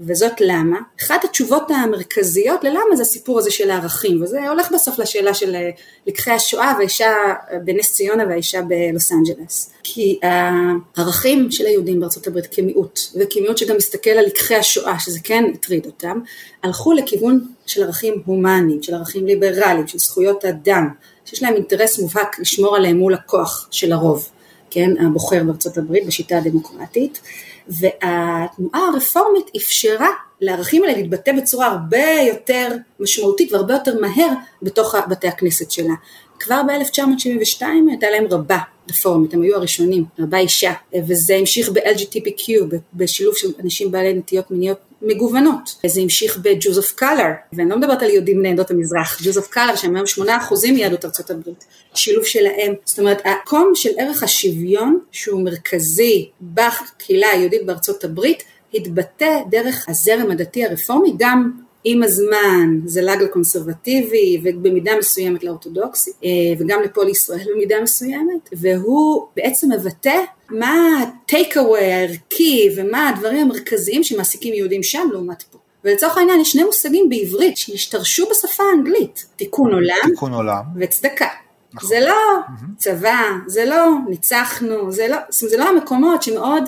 וזאת 0.00 0.40
למה? 0.40 0.78
אחת 1.00 1.24
התשובות 1.24 1.70
המרכזיות 1.70 2.64
ללמה 2.64 2.96
זה 2.96 3.02
הסיפור 3.02 3.38
הזה 3.38 3.50
של 3.50 3.70
הערכים, 3.70 4.22
וזה 4.22 4.48
הולך 4.48 4.72
בסוף 4.72 4.98
לשאלה 4.98 5.34
של 5.34 5.54
אה, 5.54 5.70
לקחי 6.06 6.30
השואה 6.30 6.72
והאישה 6.76 7.10
אה, 7.52 7.58
בנס 7.58 7.92
ציונה 7.92 8.24
והאישה 8.28 8.62
בלוס 8.62 9.12
אנג'לס. 9.12 9.72
כי 9.82 10.20
הערכים 10.22 11.50
של 11.50 11.66
היהודים 11.66 12.00
בארצות 12.00 12.26
הברית 12.26 12.46
כמיעוט, 12.46 13.00
וכמיעוט 13.20 13.58
שגם 13.58 13.76
מסתכל 13.76 14.10
על 14.10 14.24
לקחי 14.26 14.54
השואה, 14.54 14.98
שזה 14.98 15.18
כן 15.24 15.44
הטריד 15.54 15.86
אותם, 15.86 16.20
הלכו 16.62 16.92
לכיוון 16.92 17.46
של 17.66 17.82
ערכים 17.82 18.22
הומניים, 18.26 18.82
של 18.82 18.94
ערכים 18.94 19.26
ליברליים, 19.26 19.86
של 19.86 19.98
זכויות 19.98 20.44
אדם, 20.44 20.88
שיש 21.28 21.42
להם 21.42 21.54
אינטרס 21.54 21.98
מובהק 21.98 22.38
לשמור 22.38 22.76
עליהם 22.76 22.96
מול 22.96 23.14
הכוח 23.14 23.68
של 23.70 23.92
הרוב, 23.92 24.28
כן, 24.70 24.90
הבוחר 25.06 25.44
בארצות 25.44 25.78
הברית 25.78 26.06
בשיטה 26.06 26.38
הדמוקרטית, 26.38 27.20
והתנועה 27.68 28.88
הרפורמית 28.92 29.50
אפשרה 29.56 30.08
לערכים 30.40 30.84
האלה 30.84 30.96
להתבטא 30.96 31.32
בצורה 31.32 31.66
הרבה 31.66 32.06
יותר 32.28 32.68
משמעותית 33.00 33.52
והרבה 33.52 33.74
יותר 33.74 34.00
מהר 34.00 34.28
בתוך 34.62 34.94
בתי 35.10 35.28
הכנסת 35.28 35.70
שלה. 35.70 35.94
כבר 36.40 36.60
ב-1972 36.62 37.62
הייתה 37.88 38.10
להם 38.10 38.26
רבה 38.30 38.58
רפורמית, 38.90 39.34
הם 39.34 39.42
היו 39.42 39.56
הראשונים, 39.56 40.04
רבה 40.18 40.38
אישה, 40.38 40.72
וזה 41.06 41.34
המשיך 41.34 41.68
ב-LGTPQ, 41.68 42.52
בשילוב 42.94 43.36
של 43.36 43.48
אנשים 43.64 43.90
בעלי 43.90 44.14
נטיות 44.14 44.50
מיניות 44.50 44.78
מגוונות. 45.02 45.76
זה 45.86 46.00
המשיך 46.00 46.38
ב-Jews 46.42 46.78
of 46.78 47.00
Color, 47.00 47.32
ואני 47.52 47.70
לא 47.70 47.78
מדברת 47.78 48.02
על 48.02 48.10
יהודים 48.10 48.38
בני 48.38 48.52
עדות 48.52 48.70
המזרח, 48.70 49.20
Jews 49.20 49.36
of 49.36 49.54
Color 49.54 49.76
שהם 49.76 49.96
היום 49.96 50.06
8% 50.28 50.72
מיהדות 50.72 51.04
ארצות 51.04 51.30
הברית, 51.30 51.64
שילוב 51.94 52.24
שלהם. 52.24 52.74
זאת 52.84 52.98
אומרת, 52.98 53.22
הקום 53.24 53.72
של 53.74 53.90
ערך 53.98 54.22
השוויון, 54.22 54.98
שהוא 55.12 55.44
מרכזי 55.44 56.30
בקהילה 56.40 57.28
היהודית 57.28 57.66
בארצות 57.66 58.04
הברית, 58.04 58.42
התבטא 58.74 59.40
דרך 59.50 59.88
הזרם 59.88 60.30
הדתי 60.30 60.64
הרפורמי 60.64 61.14
גם 61.16 61.50
עם 61.84 62.02
הזמן 62.02 62.80
זה 62.84 63.02
לג 63.02 63.22
לקונסרבטיבי 63.22 64.40
ובמידה 64.44 64.92
מסוימת 64.98 65.44
לאורתודוקסי 65.44 66.10
אה, 66.24 66.28
וגם 66.58 66.82
לפועל 66.82 67.08
ישראל 67.08 67.46
במידה 67.54 67.76
מסוימת 67.82 68.48
והוא 68.52 69.26
בעצם 69.36 69.72
מבטא 69.72 70.20
מה 70.50 71.02
הטייק 71.02 71.56
אווי 71.56 71.92
הערכי 71.92 72.68
ומה 72.76 73.08
הדברים 73.08 73.42
המרכזיים 73.42 74.04
שמעסיקים 74.04 74.54
יהודים 74.54 74.82
שם 74.82 75.08
לעומת 75.12 75.42
פה. 75.42 75.58
ולצורך 75.84 76.16
העניין 76.18 76.40
יש 76.40 76.52
שני 76.52 76.64
מושגים 76.64 77.08
בעברית 77.08 77.56
שהשתרשו 77.56 78.26
בשפה 78.30 78.62
האנגלית, 78.62 79.26
תיקון 79.36 79.72
עולם, 79.72 79.96
תיקון 80.04 80.34
עולם. 80.34 80.62
וצדקה. 80.76 81.28
נכון. 81.72 81.88
זה 81.88 82.00
לא 82.00 82.16
mm-hmm. 82.46 82.76
צבא, 82.76 83.22
זה 83.46 83.64
לא 83.64 83.86
ניצחנו, 84.08 84.92
זה 84.92 85.08
לא, 85.08 85.16
זה 85.30 85.56
לא 85.56 85.68
המקומות 85.68 86.22
שמאוד 86.22 86.64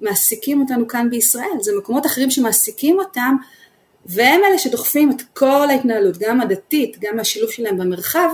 מעסיקים 0.00 0.60
אותנו 0.60 0.88
כאן 0.88 1.10
בישראל, 1.10 1.56
זה 1.60 1.72
מקומות 1.78 2.06
אחרים 2.06 2.30
שמעסיקים 2.30 2.98
אותם 2.98 3.36
והם 4.06 4.40
אלה 4.44 4.58
שדוחפים 4.58 5.10
את 5.10 5.22
כל 5.34 5.70
ההתנהלות, 5.70 6.18
גם 6.18 6.40
הדתית, 6.40 6.96
גם 7.00 7.18
השילוב 7.20 7.50
שלהם 7.50 7.78
במרחב, 7.78 8.28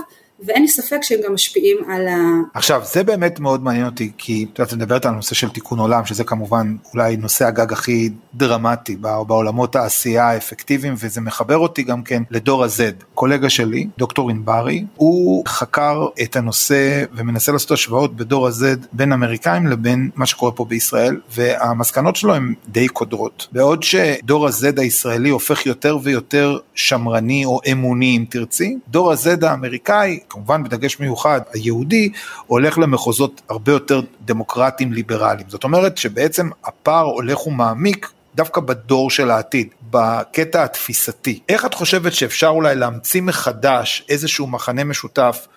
ואין 0.45 0.61
לי 0.61 0.67
ספק 0.67 0.97
שהם 1.01 1.19
גם 1.25 1.33
משפיעים 1.33 1.77
על 1.89 2.07
ה... 2.07 2.17
עכשיו, 2.53 2.81
זה 2.85 3.03
באמת 3.03 3.39
מאוד 3.39 3.63
מעניין 3.63 3.85
אותי, 3.85 4.11
כי 4.17 4.45
את 4.53 4.59
יודעת, 4.59 4.73
מדברת 4.73 5.05
על 5.05 5.11
נושא 5.11 5.35
של 5.35 5.49
תיקון 5.49 5.79
עולם, 5.79 6.05
שזה 6.05 6.23
כמובן 6.23 6.75
אולי 6.93 7.17
נושא 7.17 7.45
הגג 7.45 7.73
הכי 7.73 8.09
דרמטי 8.33 8.95
בעולמות 9.27 9.75
העשייה 9.75 10.29
האפקטיביים, 10.29 10.93
וזה 10.97 11.21
מחבר 11.21 11.57
אותי 11.57 11.83
גם 11.83 12.03
כן 12.03 12.23
לדור 12.31 12.63
ה-Z. 12.63 13.03
קולגה 13.13 13.49
שלי, 13.49 13.87
דוקטור 13.97 14.29
ענברי, 14.29 14.85
הוא 14.95 15.43
חקר 15.47 16.07
את 16.23 16.35
הנושא 16.35 17.03
ומנסה 17.13 17.51
לעשות 17.51 17.71
השוואות 17.71 18.15
בדור 18.15 18.47
ה-Z 18.47 18.87
בין 18.91 19.11
אמריקאים 19.11 19.67
לבין 19.67 20.09
מה 20.15 20.25
שקורה 20.25 20.51
פה 20.51 20.65
בישראל, 20.65 21.19
והמסקנות 21.31 22.15
שלו 22.15 22.35
הן 22.35 22.53
די 22.67 22.87
קודרות. 22.87 23.47
בעוד 23.51 23.83
שדור 23.83 24.47
ה-Z 24.47 24.81
הישראלי 24.81 25.29
הופך 25.29 25.65
יותר 25.65 25.97
ויותר 26.03 26.57
שמרני 26.75 27.45
או 27.45 27.59
אמוני 27.71 28.17
אם 28.17 28.25
תרצי, 28.29 28.77
דור 28.87 29.11
ה-Z 29.11 29.45
האמריקאי, 29.45 30.19
כמובן 30.33 30.63
בדגש 30.63 30.99
מיוחד 30.99 31.41
היהודי, 31.53 32.09
הולך 32.47 32.77
למחוזות 32.77 33.41
הרבה 33.49 33.71
יותר 33.71 34.01
דמוקרטיים 34.25 34.93
ליברליים. 34.93 35.49
זאת 35.49 35.63
אומרת 35.63 35.97
שבעצם 35.97 36.49
הפער 36.65 37.05
הולך 37.05 37.47
ומעמיק 37.47 38.11
דווקא 38.35 38.61
בדור 38.61 39.11
של 39.11 39.31
העתיד, 39.31 39.67
בקטע 39.91 40.63
התפיסתי. 40.63 41.39
איך 41.49 41.65
את 41.65 41.73
חושבת 41.73 42.13
שאפשר 42.13 42.47
אולי 42.47 42.75
להמציא 42.75 43.21
מחדש 43.21 44.05
איזשהו 44.09 44.47
מחנה 44.47 44.83
משותף 44.83 45.47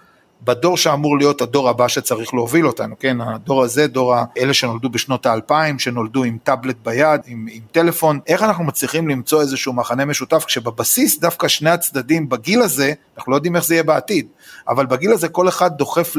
בדור 0.43 0.77
שאמור 0.77 1.19
להיות 1.19 1.41
הדור 1.41 1.69
הבא 1.69 1.89
שצריך 1.89 2.35
להוביל 2.35 2.67
אותנו, 2.67 2.95
כן, 2.99 3.21
הדור 3.21 3.63
הזה, 3.63 3.87
דור 3.87 4.15
האלה 4.15 4.55
שנולדו 4.55 4.89
בשנות 4.89 5.27
האלפיים, 5.27 5.79
שנולדו 5.79 6.25
עם 6.25 6.39
טאבלט 6.43 6.77
ביד, 6.85 7.21
עם, 7.27 7.47
עם 7.51 7.63
טלפון, 7.73 8.21
איך 8.27 8.43
אנחנו 8.43 8.65
מצליחים 8.65 9.09
למצוא 9.09 9.41
איזשהו 9.41 9.73
מחנה 9.73 10.05
משותף, 10.05 10.45
כשבבסיס 10.45 11.19
דווקא 11.21 11.49
שני 11.49 11.71
הצדדים 11.71 12.29
בגיל 12.29 12.63
הזה, 12.63 12.93
אנחנו 13.17 13.33
לא 13.33 13.37
יודעים 13.37 13.57
איך 13.57 13.65
זה 13.65 13.75
יהיה 13.75 13.83
בעתיד, 13.83 14.27
אבל 14.69 14.87
בגיל 14.87 15.13
הזה 15.13 15.29
כל 15.29 15.49
אחד 15.49 15.77
דוחף 15.79 16.13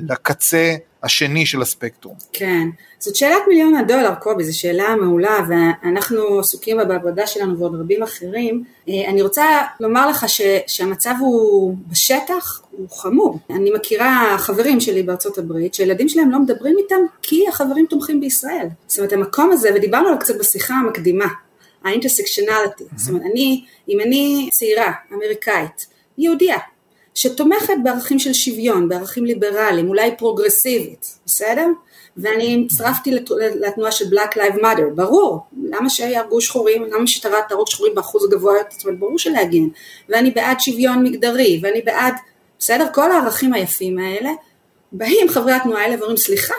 לקצה 0.00 0.76
השני 1.02 1.46
של 1.46 1.62
הספקטרום. 1.62 2.14
כן, 2.32 2.68
זאת 2.98 3.16
שאלת 3.16 3.42
מיליון 3.48 3.74
הדולר 3.74 4.14
קובי, 4.14 4.44
זו 4.44 4.58
שאלה 4.58 4.96
מעולה 4.96 5.38
ואנחנו 5.48 6.38
עסוקים 6.38 6.76
בה 6.76 6.84
בעבודה 6.84 7.26
שלנו 7.26 7.58
ועוד 7.58 7.74
רבים 7.80 8.02
אחרים. 8.02 8.64
אה, 8.88 9.08
אני 9.08 9.22
רוצה 9.22 9.44
לומר 9.80 10.10
לך 10.10 10.28
ש, 10.28 10.40
שהמצב 10.66 11.14
הוא 11.20 11.76
בשטח, 11.88 12.62
הוא 12.70 12.90
חמור. 12.90 13.38
אני 13.50 13.70
מכירה 13.70 14.36
חברים 14.38 14.80
שלי 14.80 15.02
בארצות 15.02 15.38
הברית 15.38 15.74
שהילדים 15.74 16.08
שלהם 16.08 16.30
לא 16.30 16.38
מדברים 16.38 16.78
איתם 16.78 17.00
כי 17.22 17.48
החברים 17.48 17.86
תומכים 17.86 18.20
בישראל. 18.20 18.66
זאת 18.86 18.98
אומרת 18.98 19.12
המקום 19.12 19.52
הזה, 19.52 19.70
ודיברנו 19.74 20.06
עליו 20.06 20.18
קצת 20.18 20.38
בשיחה 20.38 20.74
המקדימה, 20.74 21.26
האינטרסקשנליטי, 21.84 22.84
זאת 22.96 23.08
אומרת 23.08 23.22
אני, 23.32 23.64
אם 23.88 24.00
אני 24.00 24.48
צעירה, 24.52 24.92
אמריקאית, 25.12 25.86
יהודייה, 26.18 26.58
שתומכת 27.14 27.74
בערכים 27.82 28.18
של 28.18 28.32
שוויון, 28.32 28.88
בערכים 28.88 29.24
ליברליים, 29.24 29.88
אולי 29.88 30.16
פרוגרסיבית, 30.18 31.18
בסדר? 31.26 31.66
ואני 32.16 32.66
הצטרפתי 32.66 33.10
לתנועה 33.36 33.92
של 33.92 34.04
Black 34.04 34.34
Lives 34.34 34.60
Matter, 34.60 34.94
ברור, 34.94 35.40
למה 35.70 35.90
שיהרגו 35.90 36.40
שחורים, 36.40 36.84
למה 36.84 37.06
שתהרוג 37.06 37.66
שחורים 37.68 37.94
באחוז 37.94 38.24
הגבוה 38.24 38.58
יותר, 38.58 38.70
זאת 38.70 38.84
אומרת 38.84 38.98
ברור 38.98 39.18
שלהגן, 39.18 39.68
ואני 40.08 40.30
בעד 40.30 40.60
שוויון 40.60 41.02
מגדרי, 41.02 41.60
ואני 41.62 41.82
בעד, 41.82 42.14
בסדר, 42.58 42.86
כל 42.94 43.12
הערכים 43.12 43.52
היפים 43.52 43.98
האלה, 43.98 44.30
באים 44.92 45.28
חברי 45.28 45.52
התנועה 45.52 45.82
האלה 45.82 45.96
ואומרים 45.96 46.16
סליחה, 46.16 46.54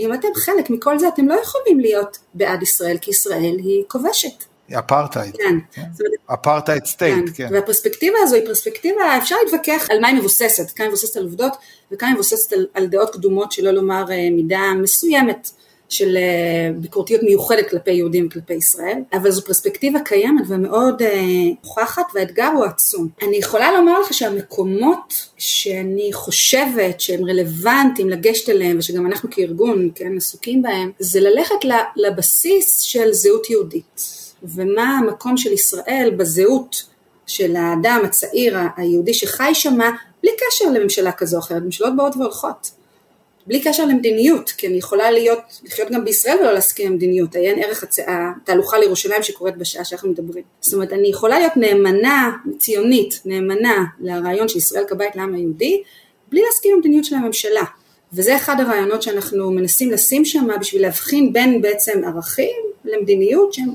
אם 0.00 0.14
אתם 0.14 0.28
חלק 0.34 0.70
מכל 0.70 0.98
זה 0.98 1.08
אתם 1.08 1.28
לא 1.28 1.34
יכולים 1.34 1.80
להיות 1.80 2.18
בעד 2.34 2.62
ישראל, 2.62 2.98
כי 2.98 3.10
ישראל 3.10 3.56
היא 3.58 3.84
כובשת. 3.88 4.44
אפרטהייד. 4.72 5.36
כן. 5.36 5.82
apartheid 6.26 6.84
state, 6.84 7.24
כן. 7.34 7.48
והפרספקטיבה 7.52 8.18
הזו 8.22 8.36
היא 8.36 8.46
פרספקטיבה, 8.46 9.18
אפשר 9.18 9.36
להתווכח 9.44 9.86
על 9.90 10.00
מה 10.00 10.08
היא 10.08 10.16
מבוססת, 10.16 10.76
כמה 10.76 10.84
היא 10.84 10.88
מבוססת 10.88 11.16
על 11.16 11.22
עובדות 11.22 11.52
וכמה 11.92 12.08
היא 12.08 12.14
מבוססת 12.14 12.52
על, 12.52 12.66
על 12.74 12.86
דעות 12.86 13.12
קדומות, 13.12 13.52
שלא 13.52 13.70
לומר 13.70 14.04
אה, 14.10 14.30
מידה 14.30 14.62
מסוימת 14.82 15.50
של 15.88 16.16
אה, 16.16 16.72
ביקורתיות 16.76 17.22
מיוחדת 17.22 17.70
כלפי 17.70 17.90
יהודים 17.90 18.26
וכלפי 18.26 18.54
ישראל, 18.54 18.98
אבל 19.12 19.30
זו 19.30 19.44
פרספקטיבה 19.44 20.00
קיימת 20.00 20.44
ומאוד 20.48 21.02
אה, 21.02 21.20
מוכחת 21.64 22.04
והאתגר 22.14 22.50
הוא 22.54 22.64
עצום. 22.64 23.08
אני 23.22 23.36
יכולה 23.36 23.72
לומר 23.72 24.00
לך 24.00 24.14
שהמקומות 24.14 25.14
שאני 25.36 26.10
חושבת 26.12 27.00
שהם 27.00 27.24
רלוונטיים 27.24 28.08
לגשת 28.10 28.48
אליהם 28.48 28.78
ושגם 28.78 29.06
אנחנו 29.06 29.30
כארגון 29.30 29.90
כן 29.94 30.16
עסוקים 30.16 30.62
בהם, 30.62 30.90
זה 30.98 31.20
ללכת 31.20 31.54
לבסיס 31.96 32.80
של 32.80 33.12
זהות 33.12 33.50
יהודית. 33.50 34.25
ומה 34.42 34.98
המקום 34.98 35.36
של 35.36 35.52
ישראל 35.52 36.12
בזהות 36.16 36.84
של 37.26 37.56
האדם 37.56 38.00
הצעיר 38.04 38.58
היהודי 38.76 39.14
שחי 39.14 39.50
שמה 39.54 39.90
בלי 40.22 40.30
קשר 40.36 40.70
לממשלה 40.70 41.12
כזו 41.12 41.36
או 41.36 41.42
אחרת, 41.42 41.62
ממשלות 41.62 41.96
באות 41.96 42.16
והולכות, 42.16 42.70
בלי 43.46 43.60
קשר 43.60 43.84
למדיניות, 43.84 44.50
כי 44.50 44.66
אני 44.66 44.76
יכולה 44.76 45.10
להיות, 45.10 45.38
לחיות 45.64 45.90
גם 45.90 46.04
בישראל 46.04 46.38
ולא 46.40 46.52
להסכים 46.52 46.86
עם 46.86 46.94
מדיניות, 46.94 47.36
עיין 47.36 47.62
ערך 47.62 47.82
הצ... 47.82 47.98
התהלוכה 48.06 48.78
לירושלים 48.78 49.22
שקורית 49.22 49.56
בשעה 49.56 49.84
שאנחנו 49.84 50.08
מדברים. 50.08 50.44
זאת 50.60 50.74
אומרת, 50.74 50.92
אני 50.92 51.08
יכולה 51.08 51.38
להיות 51.38 51.56
נאמנה, 51.56 52.32
ציונית, 52.58 53.20
נאמנה 53.24 53.84
לרעיון 54.00 54.48
של 54.48 54.58
ישראל 54.58 54.84
כבית 54.88 55.16
לעם 55.16 55.34
היהודי, 55.34 55.82
בלי 56.28 56.42
להסכים 56.46 56.72
עם 56.72 56.78
מדיניות 56.78 57.04
של 57.04 57.14
הממשלה. 57.14 57.64
וזה 58.12 58.36
אחד 58.36 58.60
הרעיונות 58.60 59.02
שאנחנו 59.02 59.50
מנסים 59.50 59.90
לשים 59.90 60.24
שם 60.24 60.46
בשביל 60.60 60.82
להבחין 60.82 61.32
בין 61.32 61.62
בעצם 61.62 62.00
ערכים 62.04 62.56
למדיניות 62.84 63.52
שהם 63.52 63.68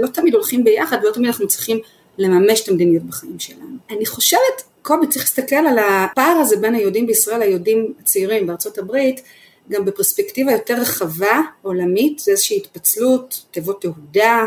לא 0.00 0.06
תמיד 0.06 0.34
הולכים 0.34 0.64
ביחד 0.64 0.98
ולא 1.02 1.12
תמיד 1.12 1.26
אנחנו 1.26 1.48
צריכים 1.48 1.78
לממש 2.18 2.60
את 2.60 2.68
המדיניות 2.68 3.02
בחיים 3.02 3.38
שלנו. 3.38 3.76
אני 3.90 4.06
חושבת, 4.06 4.62
קובי 4.82 5.06
צריך 5.06 5.24
להסתכל 5.24 5.56
על 5.56 5.78
הפער 5.78 6.36
הזה 6.40 6.56
בין 6.56 6.74
היהודים 6.74 7.06
בישראל 7.06 7.38
ליהודים 7.38 7.92
הצעירים. 8.00 8.46
בארצות 8.46 8.78
הברית, 8.78 9.22
גם 9.70 9.84
בפרספקטיבה 9.84 10.52
יותר 10.52 10.74
רחבה, 10.74 11.40
עולמית, 11.62 12.18
זה 12.18 12.30
איזושהי 12.30 12.56
התפצלות, 12.56 13.44
תיבות 13.50 13.80
תהודה, 13.80 14.44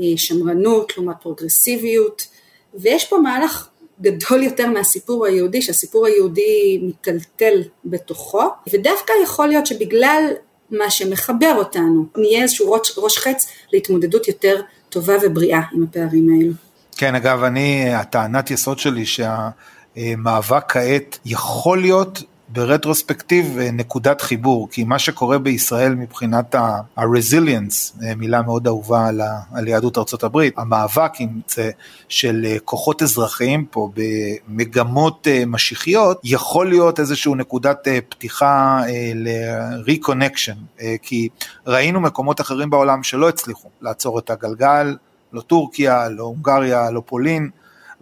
אה, 0.00 0.04
שמרנות 0.16 0.96
לעומת 0.96 1.16
פרוגרסיביות, 1.22 2.26
ויש 2.74 3.04
פה 3.04 3.18
מהלך 3.18 3.68
גדול 4.00 4.42
יותר 4.42 4.66
מהסיפור 4.66 5.26
היהודי, 5.26 5.62
שהסיפור 5.62 6.06
היהודי 6.06 6.78
מיטלטל 6.82 7.62
בתוכו, 7.84 8.42
ודווקא 8.72 9.12
יכול 9.22 9.48
להיות 9.48 9.66
שבגלל 9.66 10.32
מה 10.70 10.90
שמחבר 10.90 11.54
אותנו, 11.56 12.04
נהיה 12.16 12.42
איזשהו 12.42 12.72
ראש, 12.72 12.98
ראש 12.98 13.18
חץ 13.18 13.48
להתמודדות 13.72 14.28
יותר 14.28 14.60
טובה 14.88 15.14
ובריאה 15.22 15.60
עם 15.72 15.82
הפערים 15.82 16.28
האלו. 16.34 16.52
כן, 16.96 17.14
אגב, 17.14 17.42
אני, 17.42 17.94
הטענת 17.94 18.50
יסוד 18.50 18.78
שלי 18.78 19.04
שהמאבק 19.06 20.72
כעת 20.72 21.18
יכול 21.24 21.80
להיות 21.80 22.22
ברטרוספקטיב 22.48 23.58
אה, 23.58 23.70
נקודת 23.70 24.20
חיבור, 24.20 24.68
כי 24.70 24.84
מה 24.84 24.98
שקורה 24.98 25.38
בישראל 25.38 25.94
מבחינת 25.94 26.54
ה-resilience, 26.54 28.04
אה, 28.04 28.14
מילה 28.14 28.42
מאוד 28.42 28.66
אהובה 28.66 29.06
על, 29.06 29.20
על 29.52 29.68
יהדות 29.68 29.98
ארצות 29.98 30.24
הברית, 30.24 30.54
המאבק 30.58 31.12
עם 31.18 31.40
זה 31.48 31.70
של 32.08 32.46
אה, 32.48 32.56
כוחות 32.64 33.02
אזרחיים 33.02 33.64
פה 33.70 33.90
במגמות 33.94 35.26
משיחיות, 35.46 36.20
יכול 36.24 36.68
להיות 36.68 37.00
איזושהי 37.00 37.34
נקודת 37.34 37.88
פתיחה 38.08 38.80
ל-reconnection, 39.14 40.82
כי 41.02 41.28
ראינו 41.66 42.00
מקומות 42.00 42.40
אחרים 42.40 42.70
בעולם 42.70 43.02
שלא 43.02 43.28
הצליחו 43.28 43.68
לעצור 43.80 44.18
את 44.18 44.30
הגלגל, 44.30 44.96
לא 45.32 45.40
טורקיה, 45.40 46.08
לא 46.08 46.22
הונגריה, 46.22 46.90
לא 46.90 47.02
פולין, 47.06 47.50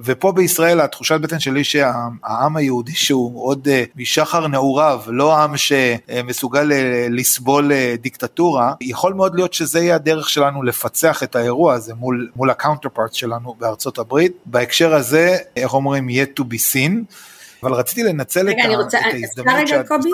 ופה 0.00 0.32
בישראל 0.32 0.80
התחושת 0.80 1.20
בטן 1.20 1.38
שלי 1.38 1.64
שהעם 1.64 2.56
היהודי 2.56 2.94
שהוא 2.94 3.44
עוד 3.44 3.68
אה, 3.68 3.84
משחר 3.96 4.46
נעוריו, 4.46 5.02
לא 5.06 5.36
עם 5.36 5.56
שמסוגל 5.56 6.72
אה, 6.72 7.06
לסבול 7.10 7.72
אה, 7.72 7.94
דיקטטורה, 8.00 8.74
יכול 8.80 9.14
מאוד 9.14 9.34
להיות 9.34 9.54
שזה 9.54 9.80
יהיה 9.80 9.94
הדרך 9.94 10.28
שלנו 10.28 10.62
לפצח 10.62 11.22
את 11.22 11.36
האירוע 11.36 11.74
הזה 11.74 11.94
מול, 11.94 12.30
מול 12.36 12.50
ה 12.50 12.56
counterpart 12.56 13.14
שלנו 13.14 13.54
בארצות 13.58 13.98
הברית. 13.98 14.32
בהקשר 14.46 14.94
הזה, 14.94 15.36
איך 15.56 15.74
אומרים, 15.74 16.08
yet 16.08 16.40
to 16.40 16.44
be 16.44 16.72
seen. 16.72 17.14
אבל 17.62 17.72
רציתי 17.72 18.02
לנצל 18.02 18.48
רגע, 18.48 18.60
את, 18.60 18.64
אני 18.64 18.76
רוצה, 18.76 18.98
את 18.98 19.04
ההזדמנות 19.04 19.68
שאת... 19.68 19.78
רגע, 19.78 19.88
קובי, 19.88 20.10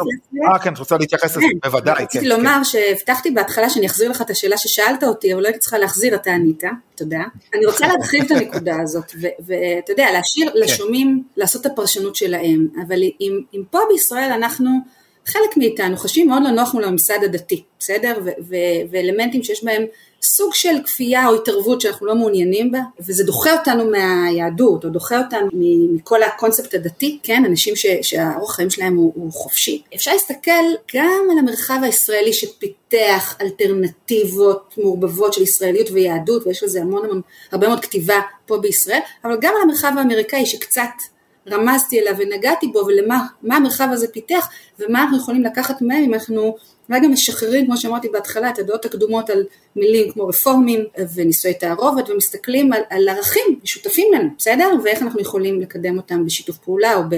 אה, 0.52 0.58
כן, 0.58 0.72
את 0.72 0.78
רוצה 0.78 0.96
להתייחס 0.96 1.36
לזה. 1.36 1.46
בוודאי, 1.64 1.96
כן. 1.96 2.02
רציתי 2.02 2.28
לומר 2.28 2.56
כן. 2.56 2.64
שהבטחתי 2.64 3.30
בהתחלה 3.30 3.70
שאני 3.70 3.86
אחזיר 3.86 4.10
לך 4.10 4.22
את 4.22 4.30
השאלה 4.30 4.58
ששאלת 4.58 5.04
אותי, 5.04 5.32
אבל 5.34 5.42
לא 5.42 5.46
הייתי 5.46 5.58
צריכה 5.58 5.78
להחזיר, 5.78 6.14
אתה 6.14 6.30
ענית, 6.30 6.64
תודה. 6.94 7.22
אני 7.54 7.66
רוצה 7.66 7.86
להרחיב 7.86 8.24
את 8.24 8.30
הנקודה 8.30 8.80
הזאת, 8.82 9.12
ואתה 9.46 9.92
יודע, 9.92 10.06
להשאיר 10.12 10.50
כן. 10.50 10.58
לשומעים 10.58 11.22
לעשות 11.36 11.66
את 11.66 11.72
הפרשנות 11.72 12.16
שלהם, 12.16 12.68
אבל 12.86 13.02
אם, 13.20 13.40
אם 13.54 13.62
פה 13.70 13.78
בישראל 13.92 14.32
אנחנו... 14.32 14.70
חלק 15.26 15.56
מאיתנו 15.56 15.96
חשים 15.96 16.28
מאוד 16.28 16.42
לא 16.42 16.50
נוח 16.50 16.74
מול 16.74 16.84
הממסד 16.84 17.18
הדתי, 17.24 17.62
בסדר? 17.78 18.18
ואלמנטים 18.90 19.42
שיש 19.42 19.64
בהם 19.64 19.82
סוג 20.22 20.54
של 20.54 20.76
כפייה 20.84 21.28
או 21.28 21.34
התערבות 21.34 21.80
שאנחנו 21.80 22.06
לא 22.06 22.14
מעוניינים 22.14 22.70
בה, 22.70 22.78
וזה 23.00 23.24
דוחה 23.24 23.58
אותנו 23.58 23.90
מהיהדות, 23.90 24.84
או 24.84 24.90
דוחה 24.90 25.18
אותנו 25.18 25.48
מכל 25.52 26.22
הקונספט 26.22 26.74
הדתי, 26.74 27.18
כן? 27.22 27.44
אנשים 27.44 27.74
שהאורח 28.02 28.54
חיים 28.54 28.70
שלהם 28.70 28.96
הוא, 28.96 29.12
הוא 29.16 29.32
חופשי. 29.32 29.82
אפשר 29.94 30.12
להסתכל 30.12 30.50
גם 30.94 31.28
על 31.32 31.38
המרחב 31.38 31.78
הישראלי 31.82 32.32
שפיתח 32.32 33.36
אלטרנטיבות 33.40 34.74
מעורבבות 34.78 35.32
של 35.32 35.42
ישראליות 35.42 35.90
ויהדות, 35.90 36.46
ויש 36.46 36.62
לזה 36.62 36.80
המון 36.80 37.04
המון, 37.04 37.20
הרבה 37.52 37.68
מאוד 37.68 37.80
כתיבה 37.80 38.20
פה 38.46 38.58
בישראל, 38.58 39.00
אבל 39.24 39.36
גם 39.40 39.54
על 39.56 39.62
המרחב 39.62 39.92
האמריקאי 39.98 40.46
שקצת 40.46 41.11
רמזתי 41.50 42.00
אליו 42.00 42.14
ונגעתי 42.18 42.66
בו 42.66 42.78
ולמה 42.78 43.26
המרחב 43.50 43.88
הזה 43.92 44.08
פיתח 44.08 44.48
ומה 44.78 45.02
אנחנו 45.02 45.18
יכולים 45.18 45.42
לקחת 45.42 45.82
מהם 45.82 46.02
אם 46.04 46.14
אנחנו 46.14 46.56
אולי 46.88 47.00
גם 47.00 47.12
משחררים 47.12 47.66
כמו 47.66 47.76
שאמרתי 47.76 48.08
בהתחלה 48.08 48.50
את 48.50 48.58
הדעות 48.58 48.84
הקדומות 48.84 49.30
על 49.30 49.44
מילים 49.76 50.12
כמו 50.12 50.26
רפורמים 50.26 50.84
ונישואי 51.14 51.54
תערובת 51.54 52.10
ומסתכלים 52.10 52.72
על, 52.72 52.80
על 52.90 53.08
ערכים 53.08 53.60
משותפים 53.62 54.08
לנו 54.14 54.28
בסדר? 54.38 54.68
ואיך 54.84 55.02
אנחנו 55.02 55.20
יכולים 55.20 55.60
לקדם 55.60 55.96
אותם 55.96 56.26
בשיתוף 56.26 56.56
פעולה 56.56 56.94
או, 56.94 57.02
ב, 57.08 57.14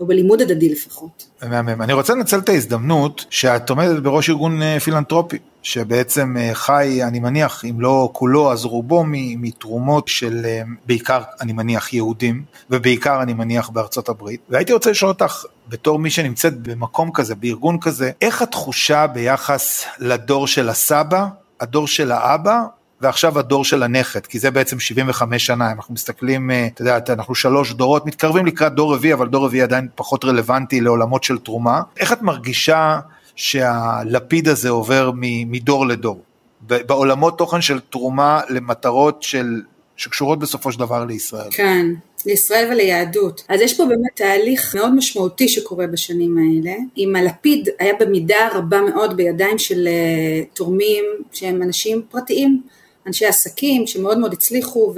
או 0.00 0.06
בלימוד 0.06 0.42
הדדי 0.42 0.68
לפחות. 0.68 1.26
אני 1.42 1.92
רוצה 1.92 2.14
לנצל 2.14 2.38
את 2.38 2.48
ההזדמנות 2.48 3.24
שאת 3.30 3.70
עומדת 3.70 4.02
בראש 4.02 4.30
ארגון 4.30 4.62
אה, 4.62 4.80
פילנטרופי 4.80 5.38
שבעצם 5.62 6.36
אה, 6.36 6.50
חי, 6.54 7.04
אני 7.04 7.20
מניח, 7.20 7.64
אם 7.64 7.80
לא 7.80 8.10
כולו, 8.12 8.52
אז 8.52 8.64
רובו 8.64 9.04
מתרומות 9.06 10.08
של 10.08 10.40
אה, 10.44 10.62
בעיקר, 10.86 11.22
אני 11.40 11.52
מניח, 11.52 11.92
יהודים, 11.92 12.42
ובעיקר, 12.70 13.22
אני 13.22 13.34
מניח, 13.34 13.68
בארצות 13.68 14.08
הברית. 14.08 14.40
והייתי 14.50 14.72
רוצה 14.72 14.90
לשאול 14.90 15.08
אותך, 15.08 15.44
בתור 15.68 15.98
מי 15.98 16.10
שנמצאת 16.10 16.60
במקום 16.60 17.10
כזה, 17.14 17.34
בארגון 17.34 17.80
כזה, 17.80 18.10
איך 18.20 18.42
התחושה 18.42 19.06
ביחס 19.06 19.84
לדור 19.98 20.46
של 20.46 20.68
הסבא, 20.68 21.26
הדור 21.60 21.86
של 21.86 22.12
האבא, 22.12 22.62
ועכשיו 23.00 23.38
הדור 23.38 23.64
של 23.64 23.82
הנכד, 23.82 24.26
כי 24.26 24.38
זה 24.38 24.50
בעצם 24.50 24.80
75 24.80 25.46
שנה, 25.46 25.70
אנחנו 25.70 25.94
מסתכלים, 25.94 26.50
אה, 26.50 26.66
אתה 26.66 26.82
יודע, 26.82 27.12
אנחנו 27.12 27.34
שלוש 27.34 27.72
דורות, 27.72 28.06
מתקרבים 28.06 28.46
לקראת 28.46 28.74
דור 28.74 28.94
רביעי, 28.94 29.14
אבל 29.14 29.28
דור 29.28 29.44
רביעי 29.44 29.62
עדיין 29.62 29.88
פחות 29.94 30.24
רלוונטי 30.24 30.80
לעולמות 30.80 31.24
של 31.24 31.38
תרומה. 31.38 31.80
איך 31.96 32.12
את 32.12 32.22
מרגישה 32.22 33.00
שהלפיד 33.36 34.48
הזה 34.48 34.68
עובר 34.68 35.10
מדור 35.46 35.86
לדור, 35.86 36.22
בעולמות 36.60 37.38
תוכן 37.38 37.60
של 37.60 37.80
תרומה 37.80 38.40
למטרות 38.48 39.22
של, 39.22 39.62
שקשורות 39.96 40.38
בסופו 40.38 40.72
של 40.72 40.78
דבר 40.78 41.04
לישראל. 41.04 41.50
כן, 41.50 41.86
לישראל 42.26 42.72
וליהדות. 42.72 43.42
אז 43.48 43.60
יש 43.60 43.76
פה 43.76 43.84
באמת 43.84 44.10
תהליך 44.14 44.74
מאוד 44.74 44.94
משמעותי 44.94 45.48
שקורה 45.48 45.86
בשנים 45.86 46.38
האלה. 46.38 46.76
אם 46.98 47.16
הלפיד 47.16 47.68
היה 47.78 47.92
במידה 48.00 48.48
רבה 48.54 48.80
מאוד 48.80 49.16
בידיים 49.16 49.58
של 49.58 49.88
uh, 49.88 50.56
תורמים 50.56 51.04
שהם 51.32 51.62
אנשים 51.62 52.02
פרטיים, 52.10 52.62
אנשי 53.06 53.26
עסקים 53.26 53.86
שמאוד 53.86 54.18
מאוד 54.18 54.32
הצליחו 54.32 54.94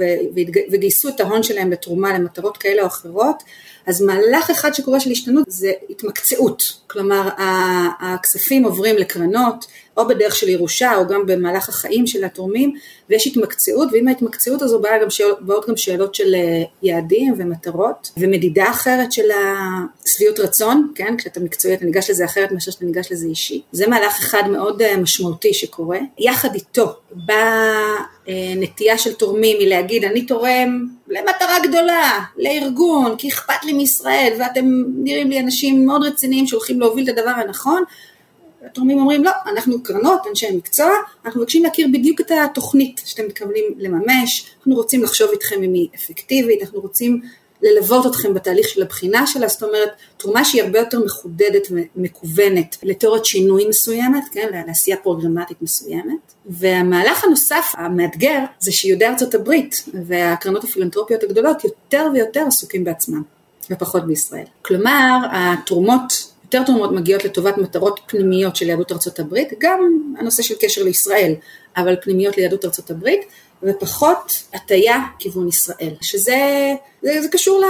וגייסו 0.71 1.09
את 1.09 1.19
ההון 1.19 1.43
שלהם 1.43 1.71
לתרומה 1.71 2.19
למטרות 2.19 2.57
כאלה 2.57 2.81
או 2.81 2.87
אחרות, 2.87 3.43
אז 3.87 4.01
מהלך 4.01 4.49
אחד 4.49 4.73
שקורה 4.73 4.99
של 4.99 5.11
השתנות 5.11 5.45
זה 5.47 5.71
התמקצעות, 5.89 6.73
כלומר 6.87 7.29
הכספים 7.99 8.63
עוברים 8.63 8.95
לקרנות 8.97 9.65
או 9.97 10.07
בדרך 10.07 10.35
של 10.35 10.49
ירושה 10.49 10.95
או 10.95 11.07
גם 11.07 11.25
במהלך 11.25 11.69
החיים 11.69 12.07
של 12.07 12.23
התורמים 12.23 12.73
ויש 13.09 13.27
התמקצעות 13.27 13.89
ועם 13.91 14.07
ההתמקצעות 14.07 14.61
הזו 14.61 14.79
באה 14.79 15.03
גם 15.03 15.09
שאל, 15.09 15.31
באות 15.41 15.69
גם 15.69 15.77
שאלות 15.77 16.15
של 16.15 16.35
אה, 16.35 16.63
יעדים 16.83 17.33
ומטרות 17.37 18.11
ומדידה 18.17 18.69
אחרת 18.69 19.11
של 19.11 19.29
השביעות 20.05 20.39
רצון, 20.39 20.91
כן, 20.95 21.15
כשאתה 21.17 21.39
מקצועי 21.39 21.73
אתה 21.73 21.85
ניגש 21.85 22.09
לזה 22.09 22.25
אחרת 22.25 22.51
מאשר 22.51 22.71
שאתה 22.71 22.85
ניגש 22.85 23.11
לזה 23.11 23.27
אישי, 23.27 23.61
זה 23.71 23.87
מהלך 23.87 24.19
אחד 24.19 24.43
מאוד 24.47 24.81
אה, 24.81 24.97
משמעותי 24.97 25.53
שקורה, 25.53 25.99
יחד 26.19 26.55
איתו 26.55 26.95
בנטייה 27.11 28.14
אה, 28.29 28.97
של 28.97 29.13
תורמים 29.13 29.57
היא 29.59 29.67
להגיד 29.67 30.03
אני 30.05 30.25
תורם 30.25 30.87
למטרה 31.07 31.59
גדולה, 31.67 32.19
לארגון, 32.37 33.15
כי 33.17 33.29
אכפת 33.29 33.65
לי 33.65 33.73
מישראל 33.73 34.33
ואתם 34.39 34.65
נראים 34.95 35.29
לי 35.29 35.39
אנשים 35.39 35.85
מאוד 35.85 36.03
רציניים 36.03 36.47
שהולכים 36.47 36.79
להוביל 36.79 37.09
את 37.09 37.17
הדבר 37.17 37.29
הנכון. 37.29 37.83
התורמים 38.65 38.99
אומרים 38.99 39.23
לא, 39.23 39.31
אנחנו 39.51 39.83
קרנות, 39.83 40.19
אנשי 40.29 40.51
מקצוע, 40.51 40.91
אנחנו 41.25 41.41
מבקשים 41.41 41.63
להכיר 41.63 41.87
בדיוק 41.93 42.21
את 42.21 42.31
התוכנית 42.31 43.01
שאתם 43.05 43.25
מתכוונים 43.25 43.63
לממש, 43.77 44.51
אנחנו 44.57 44.75
רוצים 44.75 45.03
לחשוב 45.03 45.29
איתכם 45.31 45.63
אם 45.63 45.73
היא 45.73 45.87
אפקטיבית, 45.95 46.61
אנחנו 46.61 46.79
רוצים 46.79 47.21
ללוות 47.65 48.05
אתכם 48.05 48.33
בתהליך 48.33 48.69
של 48.69 48.81
הבחינה 48.81 49.27
שלה, 49.27 49.47
זאת 49.47 49.63
אומרת 49.63 49.89
תרומה 50.17 50.45
שהיא 50.45 50.63
הרבה 50.63 50.79
יותר 50.79 50.99
מחודדת 51.05 51.67
ומקוונת 51.71 52.77
לתיאוריית 52.83 53.25
שינוי 53.25 53.67
מסוימת, 53.67 54.23
כן, 54.31 54.63
לעשייה 54.67 54.97
פרוגרמטית 54.97 55.61
מסוימת. 55.61 56.33
והמהלך 56.45 57.23
הנוסף 57.23 57.73
המאתגר 57.77 58.39
זה 58.59 58.71
שיהודי 58.71 59.05
ארצות 59.05 59.35
הברית 59.35 59.85
והקרנות 60.05 60.63
הפילנטרופיות 60.63 61.23
הגדולות 61.23 61.63
יותר 61.63 62.07
ויותר 62.13 62.43
עסוקים 62.47 62.83
בעצמם 62.83 63.21
ופחות 63.71 64.07
בישראל. 64.07 64.45
כלומר 64.61 65.17
התרומות 65.31 66.33
יותר 66.43 66.63
תרומות 66.63 66.91
מגיעות 66.91 67.25
לטובת 67.25 67.57
מטרות 67.57 67.99
פנימיות 68.07 68.55
של 68.55 68.69
יהדות 68.69 68.91
ארצות 68.91 69.19
הברית, 69.19 69.53
גם 69.59 69.79
הנושא 70.19 70.43
של 70.43 70.55
קשר 70.59 70.83
לישראל, 70.83 71.33
אבל 71.77 71.95
פנימיות 72.01 72.37
ליהדות 72.37 72.65
ארצות 72.65 72.91
הברית, 72.91 73.21
ופחות 73.63 74.43
הטיה 74.53 74.99
כיוון 75.19 75.47
ישראל, 75.47 75.93
שזה 76.01 76.35
זה, 77.05 77.21
זה 77.21 77.27
קשור 77.31 77.61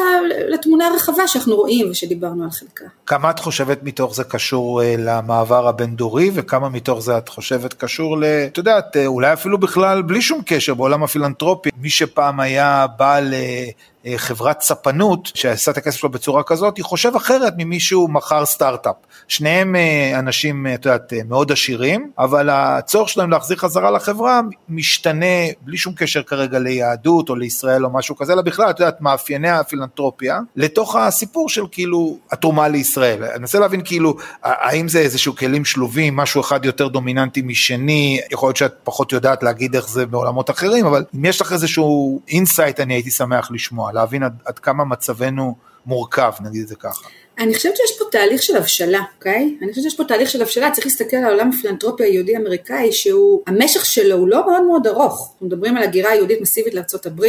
לתמונה 0.49 0.87
הרחבה 0.87 1.27
שאנחנו 1.27 1.55
רואים 1.55 1.91
ושדיברנו 1.91 2.43
על 2.43 2.49
חלקה. 2.49 2.85
כמה 3.05 3.29
את 3.29 3.39
חושבת 3.39 3.83
מתוך 3.83 4.15
זה 4.15 4.23
קשור 4.23 4.81
אה, 4.81 4.95
למעבר 4.97 5.67
הבין 5.67 5.95
דורי 5.95 6.31
וכמה 6.33 6.69
מתוך 6.69 6.99
זה 6.99 7.17
את 7.17 7.29
חושבת 7.29 7.73
קשור 7.73 8.17
ל... 8.17 8.23
את 8.23 8.57
יודעת, 8.57 8.97
אה, 8.97 9.05
אולי 9.05 9.33
אפילו 9.33 9.57
בכלל 9.57 10.01
בלי 10.01 10.21
שום 10.21 10.41
קשר 10.45 10.73
בעולם 10.73 11.03
הפילנטרופי, 11.03 11.69
מי 11.77 11.89
שפעם 11.89 12.39
היה 12.39 12.85
בעל 12.97 13.33
אה, 13.33 14.17
חברת 14.17 14.61
ספנות 14.61 15.31
שעשה 15.33 15.71
את 15.71 15.77
הכסף 15.77 15.97
שלו 15.97 16.09
בצורה 16.09 16.43
כזאת, 16.43 16.77
היא 16.77 16.85
חושב 16.85 17.15
אחרת 17.15 17.53
ממישהו 17.57 18.07
מכר 18.07 18.45
סטארט-אפ. 18.45 18.95
שניהם 19.27 19.75
אנשים, 20.19 20.67
את 20.73 20.85
יודעת, 20.85 21.13
מאוד 21.27 21.51
עשירים, 21.51 22.11
אבל 22.17 22.49
הצורך 22.49 23.09
שלהם 23.09 23.31
להחזיר 23.31 23.57
חזרה 23.57 23.91
לחברה 23.91 24.41
משתנה 24.69 25.25
בלי 25.61 25.77
שום 25.77 25.93
קשר 25.93 26.23
כרגע 26.23 26.59
ליהדות 26.59 27.29
או 27.29 27.35
לישראל 27.35 27.85
או 27.85 27.89
משהו 27.93 28.15
כזה, 28.15 28.33
אלא 28.33 28.41
בכלל, 28.41 28.69
את 28.69 28.79
יודעת, 28.79 29.01
מאפייני 29.25 29.49
הפילנטרופיה, 29.49 30.39
לתוך 30.55 30.95
הסיפור 30.95 31.49
של 31.49 31.63
כאילו 31.71 32.17
התרומה 32.31 32.67
לישראל. 32.67 33.23
אני 33.23 33.39
מנסה 33.39 33.59
להבין 33.59 33.81
כאילו, 33.85 34.15
האם 34.43 34.87
זה 34.87 34.99
איזשהו 34.99 35.35
כלים 35.35 35.65
שלובים, 35.65 36.15
משהו 36.15 36.41
אחד 36.41 36.65
יותר 36.65 36.87
דומיננטי 36.87 37.41
משני, 37.41 38.19
יכול 38.31 38.47
להיות 38.47 38.57
שאת 38.57 38.73
פחות 38.83 39.11
יודעת 39.11 39.43
להגיד 39.43 39.75
איך 39.75 39.89
זה 39.89 40.05
בעולמות 40.05 40.49
אחרים, 40.49 40.85
אבל 40.85 41.03
אם 41.15 41.25
יש 41.25 41.41
לך 41.41 41.53
איזשהו 41.53 42.21
insight 42.27 42.79
אני 42.79 42.93
הייתי 42.93 43.11
שמח 43.11 43.51
לשמוע, 43.51 43.93
להבין 43.93 44.23
עד, 44.23 44.33
עד 44.45 44.59
כמה 44.59 44.85
מצבנו 44.85 45.55
מורכב, 45.85 46.31
נגיד 46.41 46.61
את 46.61 46.67
זה 46.67 46.75
ככה. 46.75 47.07
אני 47.39 47.55
חושבת 47.55 47.77
שיש 47.77 47.99
פה 47.99 48.05
תהליך 48.11 48.43
של 48.43 48.57
הבשלה, 48.57 49.01
אוקיי? 49.17 49.57
אני 49.61 49.69
חושבת 49.69 49.83
שיש 49.83 49.97
פה 49.97 50.03
תהליך 50.03 50.29
של 50.29 50.41
הבשלה, 50.41 50.71
צריך 50.71 50.87
להסתכל 50.87 51.17
על 51.17 51.23
העולם 51.23 51.49
הפילנטרופי 51.49 52.03
היהודי-אמריקאי, 52.03 52.91
שהוא, 52.91 53.41
המשך 53.47 53.85
שלו 53.85 54.15
הוא 54.15 54.27
לא 54.27 54.45
מאוד 54.45 54.63
מאוד 54.63 54.87
ארוך. 54.87 55.31
אנחנו 55.33 55.47
מדברים 55.47 55.77
על 55.77 55.83
הגירה 55.83 56.15
יהודית 56.15 56.41
מסיבית 56.41 56.73
לארה"ב, 56.73 57.25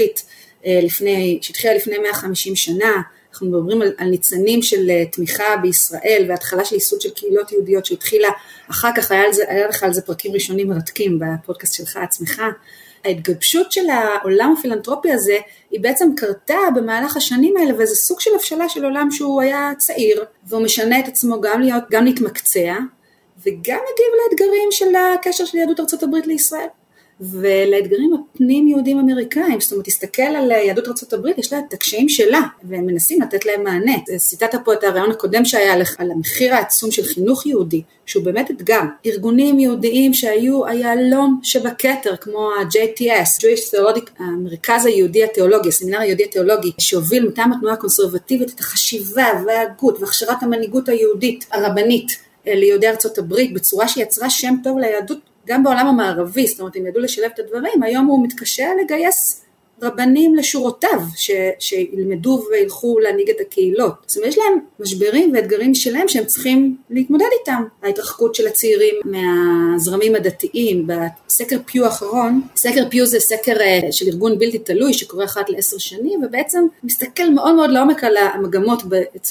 לפני, 0.65 1.39
שהתחילה 1.43 1.75
לפני 1.75 1.99
150 1.99 2.57
שנה, 2.57 3.03
אנחנו 3.37 3.47
מדברים 3.47 3.83
על, 3.83 3.93
על 3.99 4.09
ניצנים 4.09 4.63
של 4.63 4.91
אה, 4.91 5.05
תמיכה 5.13 5.57
בישראל 5.63 6.25
והתחלה 6.29 6.65
של 6.65 6.75
ייסוד 6.75 7.01
של 7.01 7.11
קהילות 7.11 7.53
יהודיות 7.53 7.87
שהתחילה, 7.87 8.29
אחר 8.71 8.91
כך 8.97 9.11
היה, 9.11 9.33
זה, 9.33 9.45
היה 9.49 9.69
לך 9.69 9.83
על 9.83 9.93
זה 9.93 10.03
פרקים 10.03 10.33
ראשונים 10.33 10.69
מרתקים 10.69 11.19
בפודקאסט 11.19 11.75
שלך 11.75 11.97
עצמך. 11.97 12.43
ההתגבשות 13.05 13.73
של 13.73 13.91
העולם 13.91 14.55
הפילנטרופי 14.59 15.13
הזה 15.13 15.37
היא 15.71 15.81
בעצם 15.81 16.09
קרתה 16.17 16.59
במהלך 16.75 17.17
השנים 17.17 17.57
האלה 17.57 17.73
וזה 17.79 17.95
סוג 17.95 18.21
של 18.21 18.31
הבשלה 18.35 18.69
של 18.69 18.85
עולם 18.85 19.11
שהוא 19.11 19.43
היה 19.43 19.73
צעיר 19.79 20.25
והוא 20.47 20.63
משנה 20.63 21.01
את 21.01 21.09
עצמו 21.09 21.41
גם 21.41 21.61
להיות, 21.61 21.83
גם 21.91 22.05
להתמקצע 22.05 22.75
וגם 23.47 23.79
מגיב 23.93 24.13
לאתגרים 24.23 24.69
של 24.71 24.95
הקשר 24.97 25.45
של 25.45 25.59
יהדות 25.59 25.81
ארה"ב 25.81 26.27
לישראל. 26.27 26.67
ולאתגרים 27.21 28.15
הפנים 28.15 28.69
יהודים 28.69 28.99
אמריקאים, 28.99 29.61
זאת 29.61 29.73
אומרת 29.73 29.85
תסתכל 29.85 30.23
על 30.23 30.51
יהדות 30.51 30.89
ארה"ב, 30.89 31.27
יש 31.39 31.53
לה 31.53 31.59
את 31.59 31.73
הקשיים 31.73 32.09
שלה, 32.09 32.41
והם 32.63 32.87
מנסים 32.87 33.23
לתת 33.23 33.47
להם 33.47 33.65
מענה. 33.65 33.93
ציטטת 34.17 34.59
פה 34.65 34.73
את 34.73 34.85
הרעיון 34.85 35.11
הקודם 35.11 35.45
שהיה 35.45 35.77
לך 35.77 35.95
על 35.99 36.11
המחיר 36.11 36.55
העצום 36.55 36.91
של 36.91 37.03
חינוך 37.03 37.47
יהודי, 37.47 37.83
שהוא 38.07 38.25
באמת 38.25 38.51
אתגר. 38.51 38.81
ארגונים 39.07 39.59
יהודיים 39.59 40.15
שהיו 40.15 40.67
היהלום 40.67 41.41
שבכתר, 41.43 42.17
כמו 42.17 42.51
ה-JTS, 42.51 43.41
Jewish 43.41 43.75
Theologic, 43.75 44.11
המרכז 44.19 44.87
היהודי 44.87 45.25
התיאולוגי, 45.25 45.69
הסמינר 45.69 46.01
היהודי 46.01 46.25
התיאולוגי, 46.25 46.73
שהוביל 46.79 47.29
מטעם 47.29 47.53
התנועה 47.53 47.75
הקונסרבטיבית 47.75 48.51
את 48.55 48.61
החשיבה 48.61 49.27
וההגות 49.47 50.01
והכשרת 50.01 50.43
המנהיגות 50.43 50.89
היהודית 50.89 51.47
הרבנית 51.53 52.27
אה, 52.49 52.55
ליהודי 52.55 52.89
ארצות 52.89 53.19
הברית 53.19 53.55
בצורה 53.55 53.89
שיצרה 53.89 54.31
שם 54.31 54.55
טוב 54.65 54.79
ליהדות 54.79 55.19
גם 55.47 55.65
בעולם 55.65 55.87
המערבי, 55.87 56.47
זאת 56.47 56.61
אומרת 56.61 56.77
הם 56.77 56.87
ידעו 56.87 57.03
לשלב 57.03 57.31
את 57.35 57.39
הדברים, 57.39 57.83
היום 57.83 58.07
הוא 58.07 58.25
מתקשה 58.25 58.69
לגייס 58.83 59.47
רבנים 59.83 60.35
לשורותיו 60.35 61.01
ש, 61.17 61.31
שילמדו 61.59 62.43
וילכו 62.51 62.99
להנהיג 62.99 63.31
את 63.31 63.37
הקהילות. 63.41 63.95
זאת 64.07 64.17
אומרת 64.17 64.33
יש 64.33 64.39
להם 64.39 64.59
משברים 64.81 65.33
ואתגרים 65.35 65.75
שלהם 65.75 66.09
שהם 66.09 66.25
צריכים 66.25 66.77
להתמודד 66.91 67.27
איתם. 67.41 67.63
ההתרחקות 67.83 68.35
של 68.35 68.47
הצעירים 68.47 68.95
מהזרמים 69.05 70.15
הדתיים, 70.15 70.87
בסקר 70.87 71.57
פיו 71.67 71.85
האחרון, 71.85 72.41
סקר 72.57 72.85
פיו 72.91 73.07
זה 73.07 73.21
סקר 73.21 73.61
אה, 73.61 73.93
של 73.93 74.07
ארגון 74.07 74.39
בלתי 74.39 74.59
תלוי 74.59 74.93
שקורה 74.93 75.25
אחת 75.25 75.51
לעשר 75.51 75.79
שנים 75.79 76.25
ובעצם 76.25 76.67
מסתכל 76.85 77.31
מאוד 77.31 77.55
מאוד 77.55 77.71
לעומק 77.71 78.05
על 78.05 78.17
המגמות 78.17 78.83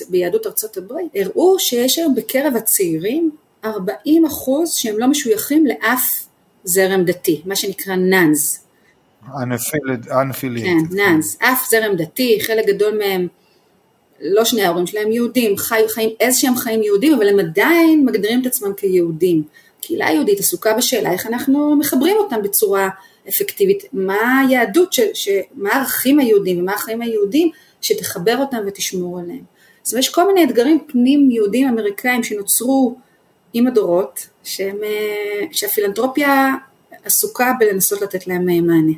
ביהדות 0.09 0.45
ארצות 0.47 0.77
הברית, 0.77 1.07
הראו 1.15 1.59
שיש 1.59 1.97
היום 1.97 2.15
בקרב 2.15 2.55
הצעירים 2.55 3.31
40 3.65 4.25
אחוז 4.25 4.73
שהם 4.73 4.99
לא 4.99 5.07
משויכים 5.07 5.65
לאף 5.65 6.25
זרם 6.63 7.03
דתי, 7.03 7.41
מה 7.45 7.55
שנקרא 7.55 7.95
נאנז. 7.95 8.59
Unaffiliated. 10.09 10.09
כן, 10.63 10.77
נאנז, 10.91 11.37
אף 11.39 11.67
זרם 11.69 11.95
דתי, 11.95 12.39
חלק 12.41 12.65
גדול 12.67 12.97
מהם 12.97 13.27
לא 14.21 14.45
שני 14.45 14.63
ההורים 14.63 14.87
שלהם 14.87 15.11
יהודים, 15.11 15.57
חיו 15.57 15.87
חיים 15.87 16.09
איזה 16.19 16.39
שהם 16.39 16.55
חיים 16.55 16.83
יהודים, 16.83 17.13
אבל 17.13 17.29
הם 17.29 17.39
עדיין 17.39 18.05
מגדירים 18.05 18.41
את 18.41 18.45
עצמם 18.45 18.73
כיהודים. 18.73 19.43
קהילה 19.81 20.11
יהודית 20.11 20.39
עסוקה 20.39 20.73
בשאלה 20.73 21.11
איך 21.11 21.27
אנחנו 21.27 21.75
מחברים 21.75 22.17
אותם 22.17 22.41
בצורה 22.41 22.89
אפקטיבית, 23.29 23.83
מה 23.93 24.39
היהדות, 24.39 24.93
ש, 24.93 24.99
ש, 25.13 25.29
מה 25.53 25.69
הערכים 25.73 26.19
היהודים 26.19 26.59
ומה 26.59 26.73
החיים 26.73 27.01
היהודים 27.01 27.49
שתחבר 27.81 28.37
אותם 28.37 28.57
ותשמור 28.67 29.19
עליהם. 29.19 29.43
אומרת, 29.91 30.03
יש 30.03 30.09
כל 30.09 30.27
מיני 30.27 30.43
אתגרים 30.43 30.79
פנים 30.87 31.31
יהודים 31.31 31.67
אמריקאים 31.67 32.23
שנוצרו 32.23 32.95
עם 33.57 33.67
הדורות, 33.67 34.27
שהם, 34.43 34.77
אה, 34.83 35.45
שהפילנטרופיה 35.51 36.53
עסוקה 37.03 37.53
בלנסות 37.59 38.01
לתת 38.01 38.27
להם 38.27 38.49
אה, 38.49 38.61
מענה. 38.61 38.93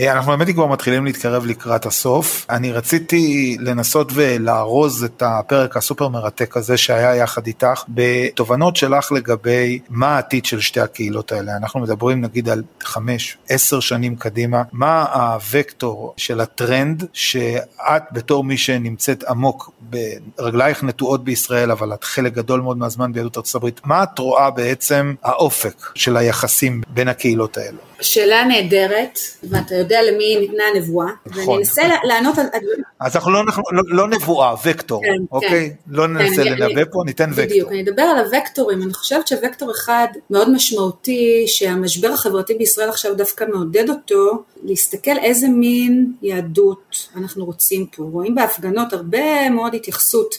אה, 0.00 0.12
אנחנו 0.12 0.30
באמת 0.38 0.54
כבר 0.54 0.66
מתחילים 0.66 1.04
להתקרב 1.04 1.46
לקראת 1.46 1.86
הסוף. 1.86 2.46
אני 2.50 2.72
רציתי 2.72 3.56
לנסות 3.60 4.10
ולארוז 4.14 5.04
את 5.04 5.22
הפרק 5.26 5.76
הסופר 5.76 6.08
מרתק 6.08 6.56
הזה 6.56 6.76
שהיה 6.76 7.16
יחד 7.16 7.46
איתך 7.46 7.84
בתובנות 7.88 8.76
שלך 8.76 9.12
לגבי 9.12 9.78
מה 9.88 10.14
העתיד 10.14 10.44
של 10.44 10.60
שתי 10.60 10.80
הקהילות 10.80 11.32
האלה. 11.32 11.56
אנחנו 11.56 11.80
מדברים 11.80 12.20
נגיד 12.20 12.48
על 12.48 12.62
חמש, 12.82 13.36
עשר 13.48 13.80
שנים 13.80 14.16
קדימה, 14.16 14.62
מה 14.72 15.06
הוקטור 15.52 16.14
של 16.16 16.40
הטרנד 16.40 17.04
שאת 17.12 18.02
בתור 18.12 18.44
מי 18.44 18.56
שנמצאת 18.56 19.24
עמוק 19.24 19.70
ברגלייך 20.38 20.84
נטועות 20.84 21.24
בישראל, 21.24 21.70
אבל 21.70 21.94
את 21.94 22.04
חלק 22.04 22.32
גדול 22.32 22.60
מאוד 22.60 22.78
מהזמן 22.78 23.12
ביהדות 23.12 23.36
ארצות 23.36 23.54
הברית, 23.54 23.80
מה 23.84 24.02
את 24.02 24.18
רואה 24.18 24.50
בעצם 24.50 25.14
האופק 25.22 25.92
של 25.94 26.16
היחסים 26.16 26.80
בין 26.88 27.08
הקהילות 27.08 27.58
האלו? 27.58 27.91
שאלה 28.02 28.44
נהדרת, 28.44 29.18
ואתה 29.42 29.74
יודע 29.74 30.02
למי 30.02 30.36
ניתנה 30.40 30.64
הנבואה, 30.74 31.06
נכון. 31.26 31.48
ואני 31.48 31.58
אנסה 31.58 31.82
לענות 32.04 32.38
על... 32.38 32.46
אז 33.00 33.16
אנחנו 33.16 33.32
לא, 33.32 33.42
לא, 33.72 33.82
לא 33.86 34.08
נבואה, 34.08 34.54
וקטור, 34.64 35.02
כן, 35.04 35.22
אוקיי? 35.32 35.50
כן. 35.70 35.74
לא 35.86 36.08
ננסה 36.08 36.44
כן, 36.44 36.52
לנבא 36.52 36.82
פה, 36.92 37.02
ניתן 37.06 37.30
בדיוק, 37.30 37.38
וקטור. 37.38 37.50
בדיוק, 37.50 37.68
אני 37.68 37.82
אדבר 37.82 38.02
על 38.02 38.34
הוקטורים, 38.34 38.82
אני 38.82 38.94
חושבת 38.94 39.28
שווקטור 39.28 39.70
אחד 39.70 40.06
מאוד 40.30 40.50
משמעותי, 40.50 41.44
שהמשבר 41.46 42.08
החברתי 42.08 42.54
בישראל 42.54 42.88
עכשיו 42.88 43.16
דווקא 43.16 43.44
מעודד 43.52 43.90
אותו, 43.90 44.44
להסתכל 44.62 45.18
איזה 45.18 45.48
מין 45.48 46.12
יהדות 46.22 47.08
אנחנו 47.16 47.44
רוצים 47.44 47.86
פה. 47.86 48.02
רואים 48.02 48.34
בהפגנות 48.34 48.92
הרבה 48.92 49.50
מאוד 49.50 49.74
התייחסות 49.74 50.34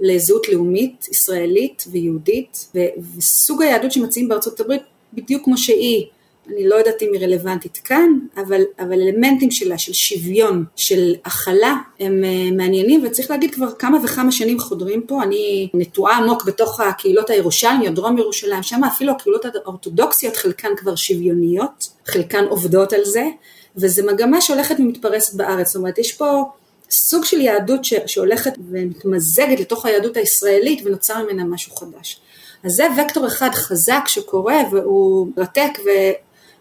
לזהות 0.00 0.48
לאומית, 0.48 1.06
ישראלית 1.10 1.84
ויהודית, 1.92 2.72
וסוג 3.16 3.62
היהדות 3.62 3.92
שמציעים 3.92 4.28
בארצות 4.28 4.60
הברית, 4.60 4.82
בדיוק 5.12 5.44
כמו 5.44 5.58
שהיא. 5.58 6.06
אני 6.48 6.68
לא 6.68 6.74
יודעת 6.74 7.02
אם 7.02 7.10
היא 7.12 7.20
רלוונטית 7.20 7.76
כאן, 7.84 8.18
אבל, 8.36 8.62
אבל 8.78 8.92
אלמנטים 8.92 9.50
שלה, 9.50 9.78
של 9.78 9.92
שוויון, 9.92 10.64
של 10.76 11.14
הכלה, 11.24 11.76
הם 12.00 12.24
uh, 12.24 12.54
מעניינים, 12.54 13.04
וצריך 13.04 13.30
להגיד 13.30 13.54
כבר 13.54 13.72
כמה 13.72 13.98
וכמה 14.04 14.32
שנים 14.32 14.60
חודרים 14.60 15.02
פה, 15.06 15.22
אני 15.22 15.68
נטועה 15.74 16.16
עמוק 16.16 16.44
בתוך 16.44 16.80
הקהילות 16.80 17.30
הירושלמיות, 17.30 17.94
דרום 17.94 18.18
ירושלים, 18.18 18.62
שם 18.62 18.84
אפילו 18.84 19.12
הקהילות 19.12 19.44
האורתודוקסיות 19.44 20.36
חלקן 20.36 20.68
כבר 20.76 20.96
שוויוניות, 20.96 21.88
חלקן 22.06 22.44
עובדות 22.44 22.92
על 22.92 23.04
זה, 23.04 23.24
וזו 23.76 24.02
מגמה 24.06 24.40
שהולכת 24.40 24.74
ומתפרסת 24.78 25.34
בארץ, 25.34 25.66
זאת 25.66 25.76
אומרת 25.76 25.98
יש 25.98 26.12
פה 26.12 26.42
סוג 26.90 27.24
של 27.24 27.40
יהדות 27.40 27.84
ש, 27.84 27.94
שהולכת 28.06 28.52
ומתמזגת 28.70 29.60
לתוך 29.60 29.86
היהדות 29.86 30.16
הישראלית 30.16 30.82
ונוצר 30.84 31.24
ממנה 31.24 31.44
משהו 31.44 31.76
חדש. 31.76 32.20
אז 32.64 32.72
זה 32.72 32.86
וקטור 32.98 33.26
אחד 33.26 33.50
חזק 33.52 34.02
שקורה 34.06 34.56
והוא 34.72 35.28
מרתק 35.36 35.70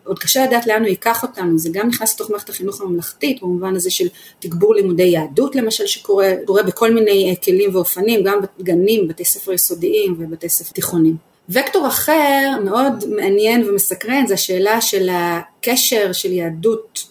עוד 0.03 0.19
קשה 0.19 0.45
לדעת 0.45 0.67
לאן 0.67 0.81
הוא 0.81 0.89
ייקח 0.89 1.23
אותנו, 1.23 1.59
זה 1.59 1.69
גם 1.73 1.87
נכנס 1.87 2.15
לתוך 2.15 2.29
מערכת 2.29 2.49
החינוך 2.49 2.81
הממלכתית, 2.81 3.41
במובן 3.41 3.75
הזה 3.75 3.91
של 3.91 4.07
תגבור 4.39 4.75
לימודי 4.75 5.03
יהדות 5.03 5.55
למשל 5.55 5.85
שקורה 5.85 6.33
בכל 6.65 6.93
מיני 6.93 7.29
אה, 7.29 7.35
כלים 7.35 7.75
ואופנים, 7.75 8.23
גם 8.23 8.39
בגנים, 8.59 9.07
בתי 9.07 9.25
ספר 9.25 9.53
יסודיים 9.53 10.15
ובתי 10.19 10.49
ספר 10.49 10.71
תיכונים. 10.71 11.15
וקטור 11.49 11.87
אחר 11.87 12.51
מאוד 12.63 13.05
מעניין 13.09 13.69
ומסקרן 13.69 14.27
זה 14.27 14.33
השאלה 14.33 14.81
של 14.81 15.09
הקשר 15.11 16.13
של 16.13 16.31
יהדות 16.31 17.07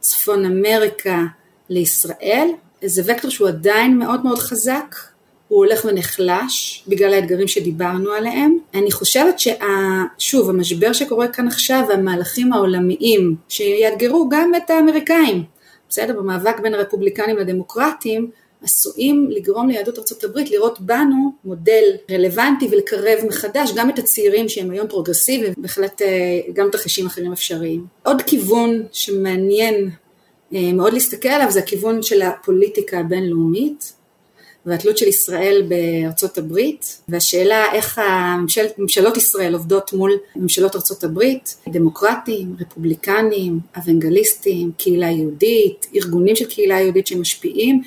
צפון 0.00 0.44
אמריקה 0.44 1.22
לישראל, 1.68 2.48
זה 2.84 3.02
וקטור 3.06 3.30
שהוא 3.30 3.48
עדיין 3.48 3.98
מאוד 3.98 4.24
מאוד 4.24 4.38
חזק, 4.38 4.94
הוא 5.48 5.58
הולך 5.58 5.84
ונחלש 5.84 6.84
בגלל 6.88 7.14
האתגרים 7.14 7.48
שדיברנו 7.48 8.10
עליהם. 8.10 8.58
אני 8.74 8.92
חושבת 8.92 9.34
ששוב, 9.38 10.50
המשבר 10.50 10.92
שקורה 10.92 11.28
כאן 11.28 11.48
עכשיו 11.48 11.84
והמהלכים 11.88 12.52
העולמיים 12.52 13.36
שיאתגרו 13.48 14.28
גם 14.28 14.52
את 14.54 14.70
האמריקאים, 14.70 15.44
בסדר? 15.88 16.16
במאבק 16.16 16.60
בין 16.60 16.74
הרפובליקנים 16.74 17.36
לדמוקרטים, 17.36 18.30
עשויים 18.64 19.30
לגרום 19.30 19.68
ליהדות 19.68 19.98
ארה"ב 19.98 20.38
לראות 20.50 20.80
בנו 20.80 21.32
מודל 21.44 21.84
רלוונטי 22.10 22.68
ולקרב 22.70 23.18
מחדש 23.28 23.72
גם 23.76 23.90
את 23.90 23.98
הצעירים 23.98 24.48
שהם 24.48 24.70
היום 24.70 24.88
פרוגרסיביים, 24.88 25.52
בהחלט 25.56 26.02
אה, 26.02 26.40
גם 26.52 26.68
תרחישים 26.72 27.06
אחרים 27.06 27.32
אפשריים. 27.32 27.86
עוד 28.02 28.22
כיוון 28.22 28.82
שמעניין 28.92 29.90
אה, 30.54 30.72
מאוד 30.72 30.92
להסתכל 30.92 31.28
עליו 31.28 31.50
זה 31.50 31.58
הכיוון 31.58 32.02
של 32.02 32.22
הפוליטיקה 32.22 32.98
הבינלאומית. 32.98 33.92
והתלות 34.66 34.98
של 34.98 35.08
ישראל 35.08 35.62
בארצות 35.68 36.38
הברית, 36.38 37.00
והשאלה 37.08 37.72
איך 37.72 37.98
הממשל, 37.98 38.66
ממשלות 38.78 39.16
ישראל 39.16 39.54
עובדות 39.54 39.92
מול 39.92 40.12
ממשלות 40.36 40.76
ארצות 40.76 41.04
הברית, 41.04 41.56
דמוקרטים, 41.68 42.56
רפובליקנים, 42.60 43.60
אוונגליסטים, 43.76 44.72
קהילה 44.76 45.10
יהודית, 45.10 45.86
ארגונים 45.94 46.36
של 46.36 46.44
קהילה 46.44 46.80
יהודית 46.80 47.06
שמשפיעים, 47.06 47.82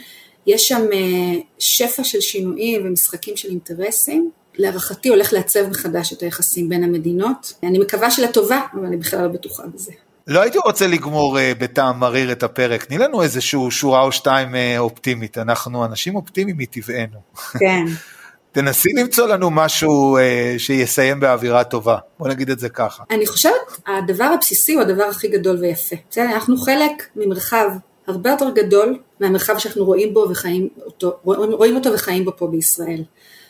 יש 0.48 0.68
שם 0.68 0.82
אה, 0.94 1.40
שפע 1.60 2.04
של 2.04 2.22
שינויים 2.22 2.82
ומשחקים 2.86 3.38
של 3.38 3.50
אינטרסים. 3.50 4.32
להערכתי 4.58 5.10
הולך 5.10 5.34
לעצב 5.34 5.70
מחדש 5.70 6.14
את 6.14 6.22
היחסים 6.22 6.70
בין 6.70 6.84
המדינות. 6.84 7.54
אני 7.64 7.80
מקווה 7.80 8.12
שלטובה, 8.12 8.62
אבל 8.74 8.86
אני 8.86 8.98
בכלל 8.98 9.22
לא 9.22 9.28
בטוחה 9.28 9.64
בזה. 9.68 9.92
לא 10.28 10.42
הייתי 10.42 10.58
רוצה 10.58 10.88
לגמור 10.88 11.38
uh, 11.38 11.42
בטעם 11.60 12.00
מריר 12.00 12.32
את 12.32 12.44
הפרק, 12.44 12.84
תני 12.84 12.98
לנו 12.98 13.24
איזשהו 13.24 13.72
שורה 13.72 14.02
או 14.02 14.12
שתיים 14.12 14.54
uh, 14.54 14.58
אופטימית, 14.78 15.38
אנחנו 15.38 15.86
אנשים 15.86 16.16
אופטימיים 16.16 16.58
מטבענו. 16.58 17.20
כן. 17.60 17.86
תנסי 18.52 18.90
למצוא 18.98 19.28
לנו 19.28 19.50
משהו 19.50 20.18
uh, 20.18 20.20
שיסיים 20.60 21.20
באווירה 21.20 21.64
טובה, 21.64 21.98
בוא 22.20 22.28
נגיד 22.28 22.50
את 22.50 22.60
זה 22.60 22.70
ככה. 22.70 23.04
אני 23.12 23.28
חושבת, 23.28 23.54
הדבר 23.88 24.24
הבסיסי 24.24 24.74
הוא 24.74 24.82
הדבר 24.82 25.04
הכי 25.04 25.28
גדול 25.28 25.58
ויפה. 25.58 25.96
בסדר, 26.10 26.26
אנחנו 26.26 26.58
חלק 26.58 27.08
ממרחב 27.16 27.70
הרבה 28.08 28.30
יותר 28.30 28.50
גדול 28.50 29.00
מהמרחב 29.20 29.58
שאנחנו 29.58 29.86
רואים 29.86 30.14
בו 30.14 30.28
וחיים 30.30 30.70
אותו, 30.86 31.18
רואים 31.24 31.76
אותו 31.76 31.94
וחיים 31.94 32.26
בו 32.26 32.32
פה 32.38 32.48
בישראל. 32.48 33.04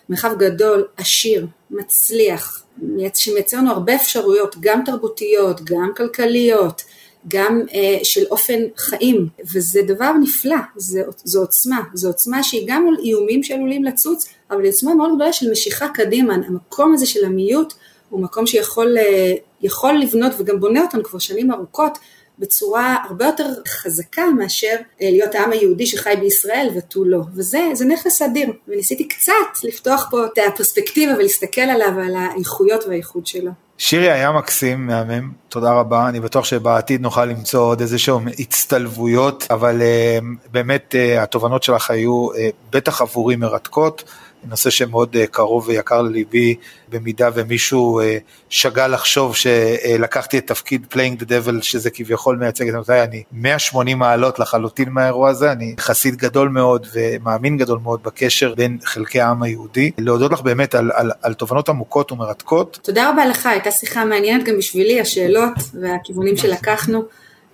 מרחב 0.10 0.32
גדול, 0.38 0.86
עשיר, 0.98 1.48
מצליח, 1.72 2.64
שמייצר 3.16 3.58
לנו 3.58 3.72
הרבה 3.72 3.96
אפשרויות, 3.96 4.56
גם 4.60 4.82
תרבותיות, 4.86 5.62
גם 5.64 5.92
כלכליות, 5.98 6.84
גם 7.28 7.62
אה, 7.74 8.00
של 8.04 8.24
אופן 8.32 8.60
חיים, 8.78 9.28
וזה 9.54 9.82
דבר 9.88 10.12
נפלא, 10.22 10.58
זה, 10.76 11.02
זו 11.24 11.40
עוצמה, 11.40 11.82
זו 11.94 12.08
עוצמה 12.08 12.44
שהיא 12.44 12.64
גם 12.68 12.84
מול 12.84 12.98
איומים 13.04 13.44
שעלולים 13.44 13.84
לצוץ, 13.84 14.30
אבל 14.52 14.62
היא 14.62 14.70
עוצמה 14.70 14.96
מאוד 14.96 15.16
גדולה 15.16 15.34
של 15.34 15.52
משיכה 15.52 15.88
קדימה, 15.88 16.36
המקום 16.36 16.94
הזה 16.94 17.06
של 17.06 17.26
המיעוט 17.26 17.74
הוא 18.10 18.22
מקום 18.22 18.48
שיכול 18.48 18.98
אה, 18.98 19.94
לבנות 19.94 20.32
וגם 20.38 20.60
בונה 20.60 20.82
אותנו 20.82 21.04
כבר 21.04 21.20
שנים 21.20 21.52
ארוכות 21.52 21.98
בצורה 22.40 22.96
הרבה 23.10 23.26
יותר 23.26 23.46
חזקה 23.68 24.26
מאשר 24.38 24.76
אה, 25.02 25.10
להיות 25.10 25.36
העם 25.36 25.52
היהודי 25.52 25.86
שחי 25.86 26.14
בישראל 26.20 26.70
ותו 26.78 27.06
לא. 27.06 27.20
וזה 27.36 27.86
נכס 27.88 28.22
אדיר, 28.22 28.54
וניסיתי 28.68 29.08
קצת 29.08 29.64
לפתוח 29.64 30.08
פה 30.12 30.26
את 30.26 30.38
הפרספקטיבה 30.48 31.14
ולהסתכל 31.14 31.62
עליו 31.62 31.94
ועל 31.96 32.16
האיכויות 32.16 32.84
והאיכות 32.88 33.28
שלו. 33.28 33.52
שירי 33.78 34.12
היה 34.12 34.32
מקסים, 34.32 34.88
מהמם, 34.88 35.32
תודה 35.50 35.74
רבה, 35.74 36.10
אני 36.10 36.20
בטוח 36.20 36.46
שבעתיד 36.46 37.02
נוכל 37.02 37.26
למצוא 37.26 37.62
עוד 37.62 37.82
איזה 37.82 38.00
שהם 38.00 38.28
הצטלבויות, 38.40 39.48
אבל 39.50 39.82
uh, 39.82 40.26
באמת 40.52 40.96
uh, 40.96 41.22
התובנות 41.22 41.64
שלך 41.64 41.92
היו 41.92 42.28
בטח 42.72 43.02
עבורי 43.02 43.36
מרתקות. 43.36 44.04
נושא 44.50 44.70
שמאוד 44.70 45.16
אה, 45.16 45.28
קרוב 45.28 45.68
ויקר 45.68 46.02
לליבי, 46.02 46.56
במידה 46.90 47.30
ומישהו 47.34 48.00
אה, 48.00 48.18
שגה 48.50 48.88
לחשוב 48.88 49.36
שלקחתי 49.36 50.38
את 50.38 50.48
תפקיד 50.48 50.86
playing 50.94 51.22
the 51.22 51.26
devil, 51.26 51.62
שזה 51.62 51.90
כביכול 51.90 52.38
מייצג 52.38 52.70
את 52.70 52.76
המתי, 52.76 53.02
אני 53.02 53.24
180 53.32 54.00
מעלות 54.00 54.40
לחלוטין 54.40 54.90
מהאירוע 54.90 55.30
הזה, 55.30 55.52
אני 55.52 55.76
חסיד 55.80 56.16
גדול 56.16 56.50
מאוד 56.50 56.88
ומאמין 56.94 57.58
גדול 57.58 57.80
מאוד 57.84 58.04
בקשר 58.04 58.56
בין 58.56 58.78
חלקי 58.84 59.22
העם 59.22 59.44
היהודי. 59.44 59.92
להודות 59.98 60.32
לך 60.32 60.42
באמת 60.42 60.76
על, 60.76 60.92
על, 60.94 61.12
על 61.22 61.34
תובנות 61.34 61.70
עמוקות 61.70 62.12
ומרתקות. 62.12 62.80
תודה 62.84 63.10
רבה 63.10 63.26
לך, 63.26 63.46
הייתה 63.46 63.72
שיחה 63.72 64.06
מעניינת 64.06 64.46
גם 64.46 64.58
בשבילי, 64.58 65.02
השאלות 65.02 65.54
והכיוונים 65.82 66.38
שלקחנו. 66.38 67.04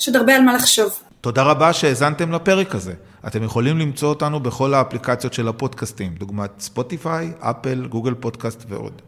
יש 0.02 0.08
עוד 0.08 0.16
הרבה 0.16 0.36
על 0.36 0.42
מה 0.42 0.56
לחשוב. 0.56 1.00
תודה 1.22 1.44
רבה 1.44 1.74
שהאזנתם 1.74 2.32
לפרק 2.32 2.76
הזה. 2.76 2.94
אתם 3.28 3.44
יכולים 3.44 3.78
למצוא 3.78 4.10
אותנו 4.10 4.40
בכל 4.40 4.74
האפליקציות 4.74 5.34
של 5.34 5.48
הפודקאסטים, 5.48 6.16
דוגמת 6.16 6.52
ספוטיפיי, 6.60 7.32
אפל, 7.40 7.88
גוגל 7.88 8.14
פודקאסט 8.14 8.66
ועוד. 8.70 9.02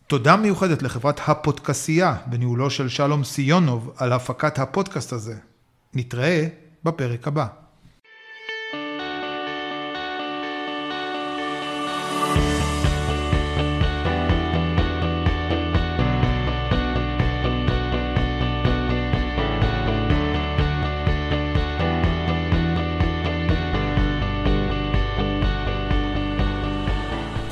תודה 0.07 0.36
מיוחדת 0.36 0.82
לחברת 0.82 1.21
הפודקסייה 1.27 2.15
בניהולו 2.25 2.69
של 2.69 2.89
שלום 2.89 3.23
סיונוב 3.23 3.91
על 3.97 4.13
הפקת 4.13 4.59
הפודקאסט 4.59 5.13
הזה. 5.13 5.36
נתראה 5.93 6.47
בפרק 6.84 7.27
הבא. 7.27 7.47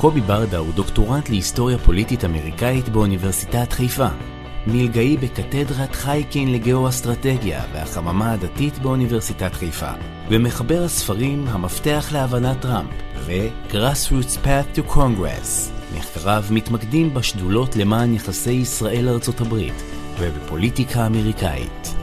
קובי 0.00 0.20
ברדה 0.20 0.58
הוא 0.58 0.72
דוקטורנט 0.74 1.28
להיסטוריה 1.28 1.78
פוליטית 1.78 2.24
אמריקאית 2.24 2.88
באוניברסיטת 2.88 3.72
חיפה. 3.72 4.08
מלגאי 4.66 5.16
בקתדרת 5.16 5.94
חייקין 5.94 6.52
לגאו-אסטרטגיה 6.52 7.62
והחממה 7.72 8.32
הדתית 8.32 8.78
באוניברסיטת 8.78 9.54
חיפה. 9.54 9.90
ומחבר 10.28 10.82
הספרים 10.84 11.44
המפתח 11.48 12.08
להבנת 12.12 12.60
טראמפ 12.60 12.90
ו-Grassroots 13.16 14.36
Path 14.44 14.78
to 14.78 14.92
Congress. 14.94 15.70
מחקריו 15.98 16.44
מתמקדים 16.50 17.14
בשדולות 17.14 17.76
למען 17.76 18.14
יחסי 18.14 18.52
ישראל-ארצות 18.52 19.40
הברית 19.40 19.82
ובפוליטיקה 20.18 21.06
אמריקאית. 21.06 21.99